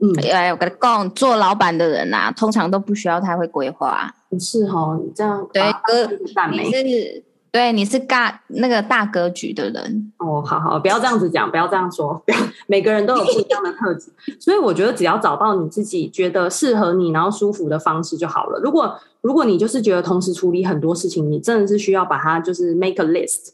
[0.00, 4.12] 嗯，哎，我跟你讲，做老板的人呐、啊，通常都不需要太会规划。
[4.40, 6.06] 是哈，你这样对哥，
[6.50, 10.12] 你是对你是大那个大格局的人。
[10.16, 18.58] 哦，好好，不要这样子讲，不要这样说，不要，每个人都有不一样的特质， 所以我觉得只要找到你自己觉得适合你，然后舒服的方式就好了。
[18.60, 23.50] 如果如果你就是觉得同时处理很多事情，你真的是需要把它就是 make a list，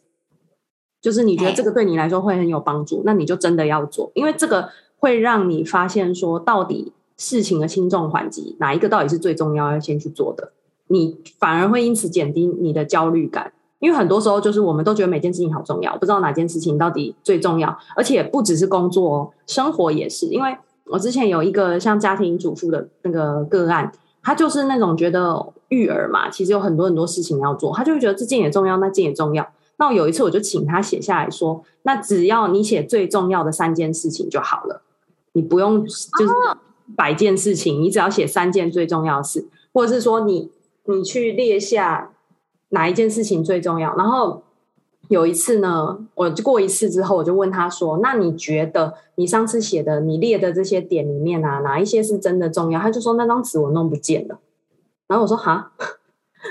[1.02, 4.70] 就是你觉得这个对你来说会很有帮助，那你就真的要做，因为这个。
[5.00, 10.50] 会让你发现说，到底事情的轻重缓急，哪一个到底是最重要要先去做的？
[10.88, 20.26] 你反而会因此减低你的焦虑感，因为很多时候就是我们都觉得每件事情好重要，不知道哪件事情到底最重要，而且不只是工作哦，生活也是。
[20.26, 20.56] 因为
[20.86, 29.46] 我之前有一个像家庭主妇的那个个案，他就是那种觉得育儿嘛，其实有很多很多事情要做，他就会觉得这件也重要，那件也重要。
[29.76, 34.82] 那我有一次我就请他写下来说，那只要你写最重要的三件事情就好了。
[35.34, 36.32] 你不用就是
[36.96, 40.50] 百件事情，哦，你只要写三件最重要的事，或者是说你
[40.86, 42.10] 你去列下
[42.70, 44.42] 哪一件事情最重要，然后
[45.08, 54.38] 有一次呢，我就过一次之后，我就问他说：“那你觉得你上次写的、你列的这些点里面啊，哪一些是真的重要？”他就说：“那张纸我弄不见了。”
[55.08, 55.72] 然后我说：“哈。”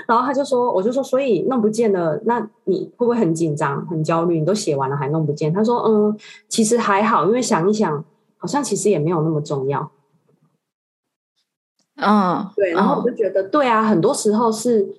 [0.06, 4.38] 然后他就说：“我就说，所以弄不见了，那你会不会很紧张、很焦虑？
[4.38, 6.14] 你都写完了还弄不见？”他说：“嗯，
[6.46, 8.04] 其实还好，因为想一想，
[8.36, 9.90] 好像其实也没有那么重要。”
[11.96, 12.72] 嗯，对。
[12.72, 14.94] 然后我就觉得，对啊，很多时候是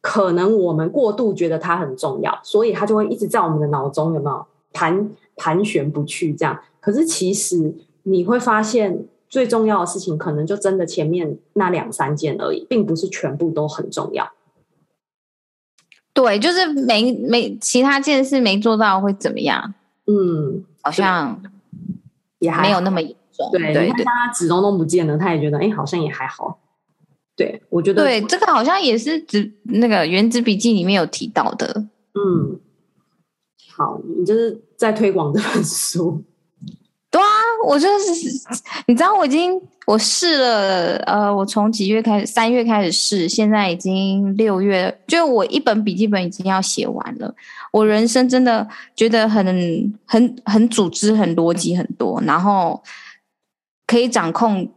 [0.00, 6.58] 可能我们过度觉得它很重要，所以它就会一直在我们的脑中有没有盘盘旋不去这样。
[6.80, 9.06] 可是其实你会发现。
[9.30, 14.32] 最重要的事情，可能就真的前面那两三件而已，并不是全部都很重要。
[16.14, 19.74] 对，就是没没其他件事没做到会怎么样？
[20.06, 21.42] 嗯，好像
[22.38, 23.50] 也还没有那么严重。
[23.52, 26.58] 对对，他纸都弄不见了，他也觉得哎，好像也还好。
[27.38, 31.86] 对，我觉得对这个好像也是指那个《原子笔记》里面有提到的。
[32.14, 32.58] 嗯，
[33.76, 36.24] 好，你就是在推广这本书。
[37.10, 37.26] 对啊，
[37.64, 38.12] 我就是，
[38.86, 47.32] 你知道，我已经我试了，呃，我从几月开始，三月开始试，现在已经六月，就我一本笔记本已经要写完了。
[47.72, 48.66] 我人生真的
[48.96, 52.82] 觉得很很很组织、很逻辑很多，然后
[53.86, 54.68] 可以掌控，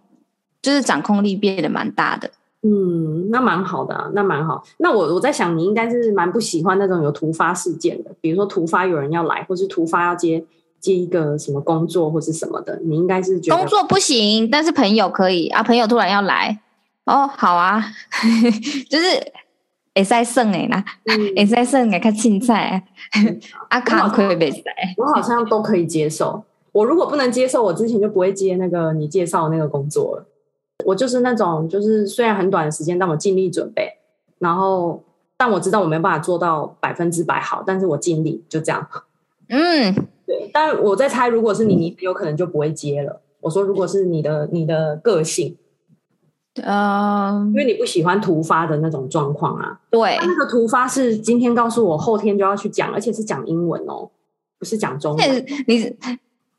[0.62, 2.30] 就是掌控力变得蛮大的。
[2.64, 4.64] 嗯，那蛮好的啊，那蛮好。
[4.78, 10.44] 那我我在想，你应该是蛮不喜欢那种有突发事件的，比如说突发有人要来，或是突发要接。
[10.82, 15.62] 接一个什么工作或是什么的，你应该是觉得工作不行，但是朋友可以啊。
[15.62, 16.60] 朋友突然要来，
[17.06, 17.86] 哦，好啊，
[18.90, 19.06] 就是
[19.94, 20.84] 会使耍的啦，
[21.36, 22.84] 会使耍来看凊彩，
[23.70, 24.64] 啊，卡可以袂使。
[24.98, 26.44] 我好像都可以接受。
[26.72, 30.26] 我如果不能接受，我之前就不会接那个你介绍的那个工作了。
[30.86, 33.90] 我就是那种，就是虽然很短的时间，但我尽力准备，
[34.40, 35.04] 然后
[35.38, 38.88] 但我知道我没办法做到百分之百好，但是我尽力，就这样。
[39.50, 40.08] 嗯。
[40.26, 43.22] 对，但我在猜，如果是你，你有可能就不会接了。
[43.42, 45.58] 我说，如果是你的，你的个性，
[46.64, 49.82] 嗯，因为你不喜欢突发的那种状况啊。
[49.90, 54.10] 对，那个突发是今天告诉我，后天就要去讲，而且是讲英文哦，
[54.58, 55.46] 不是讲中文。
[55.68, 55.94] 你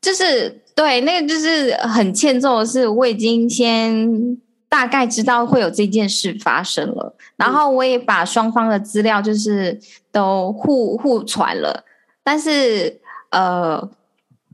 [0.03, 4.37] 就是对，那个就是很欠揍的是，我已经先
[4.69, 9.79] 大概知道会有这件事发生了，然后我也把双方的资料就是
[10.11, 11.83] 都互互传了，
[12.23, 12.99] 但是。
[13.33, 13.89] 呃，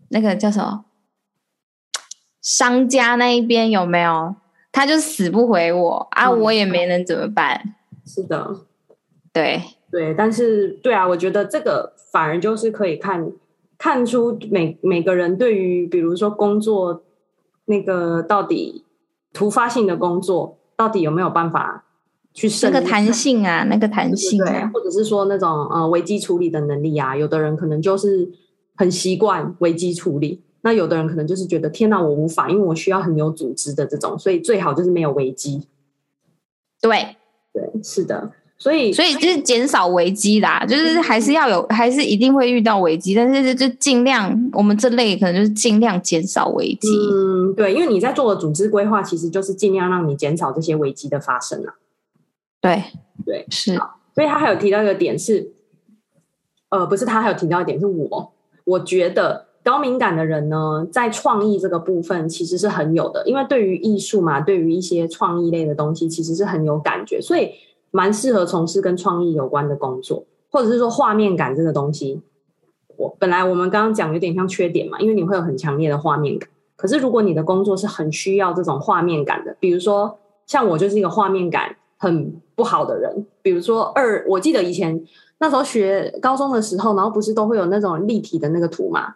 [0.07, 0.85] 那个叫什么？
[2.41, 4.33] 商家那一边有没有？
[4.71, 7.75] 他就死不回我啊，嗯、我也没能怎么办。
[8.05, 8.61] 是的，
[9.33, 13.29] 对对，但是对啊，我觉得这个反而就是可以看
[13.79, 17.01] 看出每每个人对于，比如说工作
[17.65, 18.85] 那个到底
[19.33, 21.85] 突发性的工作，到底有没有办法
[22.31, 28.31] 去那个弹性啊，那个弹性、啊，对，或者是说那种呃危机处理的能力啊，有的人可能就是。
[28.75, 35.67] 很习惯危机处理，那有的人可能就是觉得天哪，我无法，因为我需要很有组织的这种，所以最好就是没有危机。
[36.79, 37.17] 对
[37.51, 46.89] 对，是的，所以所以就是减少危机啦，就是还是要有，还是一定会遇到危机，但是就尽量我们这类可能就是尽量减少危机。
[47.13, 51.75] 嗯，对，因为你在做的组织规划，其实就是尽量让你减少这些危机的发生啊。
[52.59, 52.83] 对
[53.25, 53.75] 对是，
[54.13, 55.53] 所以他还有提到一个点是，
[56.67, 58.33] 呃，不是他还有提到一点是我。
[58.65, 67.51] 我觉得高敏感的人呢，在创意这个部分其实是很有的，因为对于艺术嘛，对于一些创意类的东西，其实是很有感觉，所以
[67.91, 72.21] 蛮适合从事跟创意有关的工作，或者是说画面感这个东西。
[72.97, 76.49] 我本来我们刚刚讲有点像缺点嘛，因为你会有很强烈的画面感。
[76.75, 85.05] 可是如果你的工作是很需要这种画面感的，比如说像我就是一个画面感很不好的人，比如说二，我记得以前。
[85.41, 89.15] 那时候学高中的时候，然后不是都会有那种立体的那个图嘛？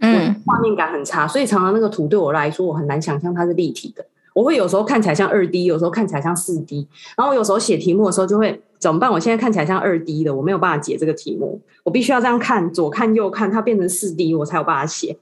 [0.00, 4.04] 嗯，画面感很差，所以常常那个图对我来说，我很难想象它是立体的。
[4.34, 6.86] 我会有时候看起来像二 D，有时候看起来像四 D。
[7.16, 9.10] 然后我有时候写题目的时候就会怎么办？
[9.10, 15.18] 我现在看起来像二 D 的，我没有办法解这个题目，我必须要这样看，左看右看，它变成四 D，我才有办法写。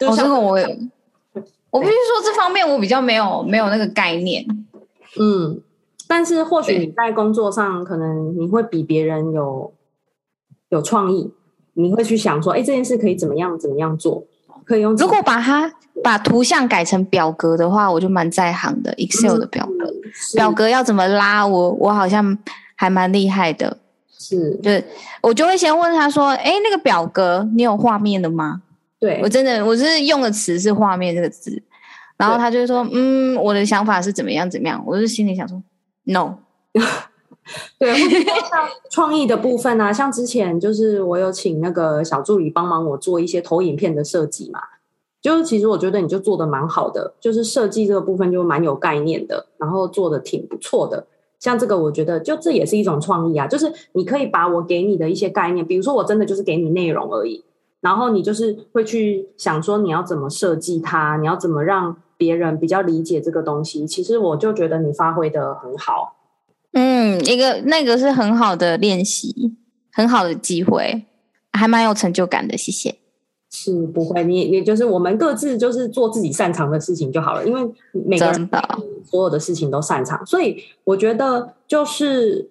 [0.00, 0.52] 哦，这个我，
[1.70, 4.46] 我必须说这方面我比较没有没有那个概念。
[5.18, 5.62] 嗯。
[6.10, 9.70] 但是或许你在工作上可能你会比别人有
[10.70, 11.30] 有创意，
[11.74, 14.24] 你会去想说，哎，这件事可以怎么样怎么样做？
[14.68, 14.94] 可以用。
[14.96, 15.72] 如果把它
[16.04, 18.94] 把图像改成表格的话，我就蛮在行的。
[18.96, 20.02] Excel 的表格，嗯、
[20.34, 21.46] 表格要怎么拉？
[21.46, 22.36] 我我好像
[22.76, 23.78] 还蛮厉害的。
[24.18, 24.84] 是，就是
[25.22, 28.60] 我就会先问他说，哎，那个表格你有画面的吗？
[29.00, 31.62] 对，我真的我是用的词是画面这个字，
[32.16, 35.62] 然后他就说，嗯，我的想法是怎么样怎么样，我就心里想说。
[36.04, 36.38] No，
[37.78, 44.60] 对，或者像创意的部分啊，像之前就是我有请那个小助理帮忙我做一些投影片的设计嘛，
[45.20, 51.06] 就是其实我觉得你就做的蛮好的，就是设计这个部分就蛮有概念的，然后做的挺不错的。
[51.40, 57.44] 像这个，我觉得就这也是一种创意啊，就是你可以把我给你的一些概念，比如说我真的就是给你内容而已，
[57.80, 63.86] 然后你就是会去想说你要怎么设计它，你要怎么让别人比较理解这个东西。
[63.86, 66.16] 其实我就觉得你发挥得很好。
[66.72, 69.56] 嗯，一个那个是很好的练习，
[69.92, 71.04] 很好的机会，
[71.52, 72.56] 还蛮有成就感的。
[72.56, 72.96] 谢谢。
[73.50, 77.62] 是不会，你你就是我们各自就是做自己擅长的事情就好了，因为
[77.92, 78.48] 每个人
[79.02, 82.50] 所有的事情都擅长，所以我觉得就是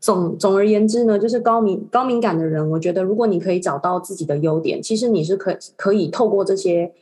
[0.00, 6.92] 总总而言之呢，就是高敏高敏感的人，我觉得如果你可以找到自己的优点，其实你是可可以透过这些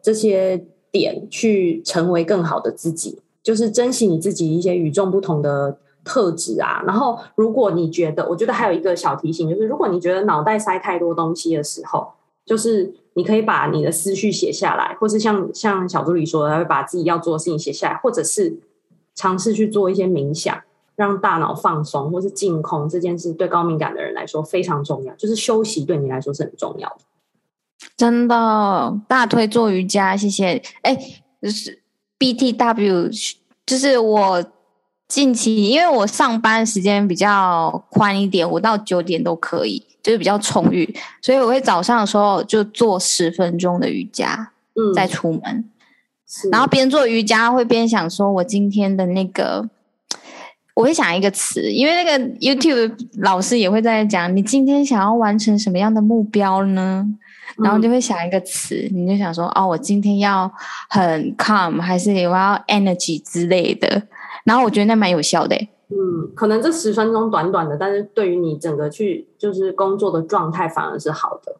[0.00, 5.76] 这些点去成为更好的自己，就是珍惜你自己一些与众不同的
[6.06, 6.82] 特质啊。
[6.86, 12.12] 然后，如果你觉得，我觉得还有一个小提醒，就是如果你觉得脑袋塞太多东西的时候。
[12.46, 18.56] 就是你可以把你的思绪写下来，或是像像小助理说的，他会把自己要做的事情写下来，或者是
[19.16, 20.56] 尝试去做一些冥想，
[20.94, 22.88] 让大脑放松，或是净空。
[22.88, 26.98] 这件事对高敏感的人来说非常重要，就是休息对你来说是很重要的。
[27.96, 30.62] 真的，大推做瑜伽，谢谢。
[30.82, 30.96] 哎，
[31.42, 31.82] 就是
[32.16, 33.36] BTW，
[33.66, 34.44] 就是我
[35.08, 39.82] 近期因为我上班时间比较宽一点，我到九点都可以。
[40.02, 40.88] 就是比较充裕，
[41.20, 45.64] 所以我会早上的时候就做十分钟的瑜伽，嗯，再出门，
[46.52, 49.68] 然后边做瑜伽会边想说，我今天的那个，
[50.74, 57.04] 我会想一个词，因为那个 YouTube 老师也会在讲，你今天想要完成什么样的目标呢？
[57.58, 60.48] 然后就会想一个词，你就想说，哦，我今天要
[60.88, 64.02] 很 calm，还是我要 energy 之类的，
[64.46, 65.56] 然后我觉得那蛮有效的。
[65.88, 71.56] 嗯，可能这十分钟短短的，但是对于你整个去就是工作的状态反而是好的。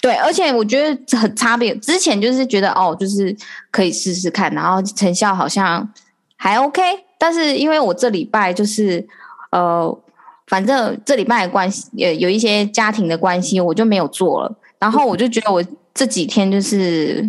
[0.00, 1.74] 对，而且我觉得很差别。
[1.76, 3.34] 之前就是觉得哦，就是
[3.70, 5.88] 可以试试看，然后成效好像
[6.36, 6.82] 还 OK。
[7.18, 9.06] 但是因为我这礼拜就是
[9.50, 9.98] 呃，
[10.46, 14.56] 反正这礼拜的关系也有一些家庭的关系，我就没有做了。
[14.78, 17.24] 然后我就觉得我这几天就是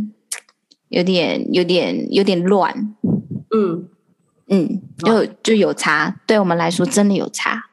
[0.89, 2.95] 有点、有点、有点乱。
[3.55, 3.89] 嗯。
[4.47, 7.63] 嗯，就就有差，对我们来说真的有差。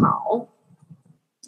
[0.00, 0.46] 好，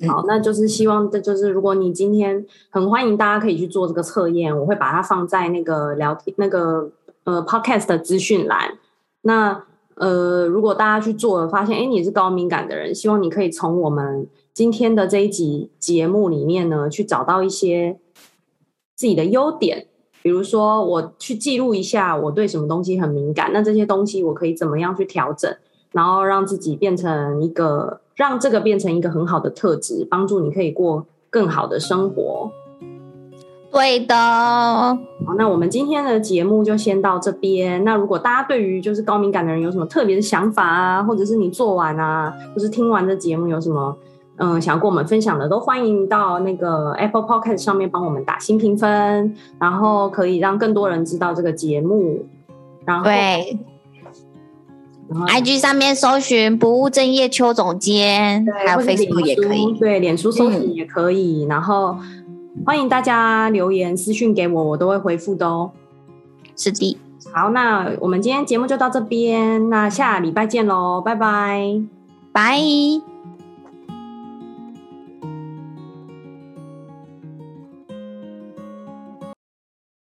[0.09, 6.91] 好，那就是希望，这就是如果你今天很欢迎大家可以去做这个测验，我会把它放在那个聊天那个
[7.23, 8.79] 呃 podcast 的资讯栏。
[9.23, 9.65] 那
[9.95, 18.01] 呃，如果大家去做了，发现哎，你是高敏感的人，希望你可以从我们今天的这一集节目里面呢，去找到一些
[18.97, 19.87] 自己的优点。
[20.25, 25.55] 比如说，我去记录一下我对什么东西很敏感，那这些东西我可以怎么样去调整，
[25.93, 32.51] 然后让自己变成一个，让这个变成一个很好的特质，帮助你可以过更好的生活。
[33.71, 34.17] 对的。
[34.17, 37.85] 好，那我们今天的节目就先到这边。
[37.85, 43.95] 那如果大家对于就是高敏感的人有什么特别的想法啊，或者是你做完啊，或是听完这节目有什么？
[44.37, 52.25] 嗯，想要跟我们分享的都欢迎到那个 Apple Podcast 上面帮我们打新评分，然后可以让更多人知道这个节目。
[52.85, 53.59] 然后对，
[55.09, 61.45] 然后 IG 上面搜寻不务正业邱总监，还有 Facebook 也可以，对，脸书搜寻也可以。
[61.47, 61.97] 嗯、然后
[62.67, 65.71] 欢迎大家留言私讯给我，我都会回复的哦。
[66.57, 66.99] 是的，
[67.33, 71.81] 好，那我们今天节目就到这边，那下礼拜见喽，拜拜，
[72.33, 73.14] 拜。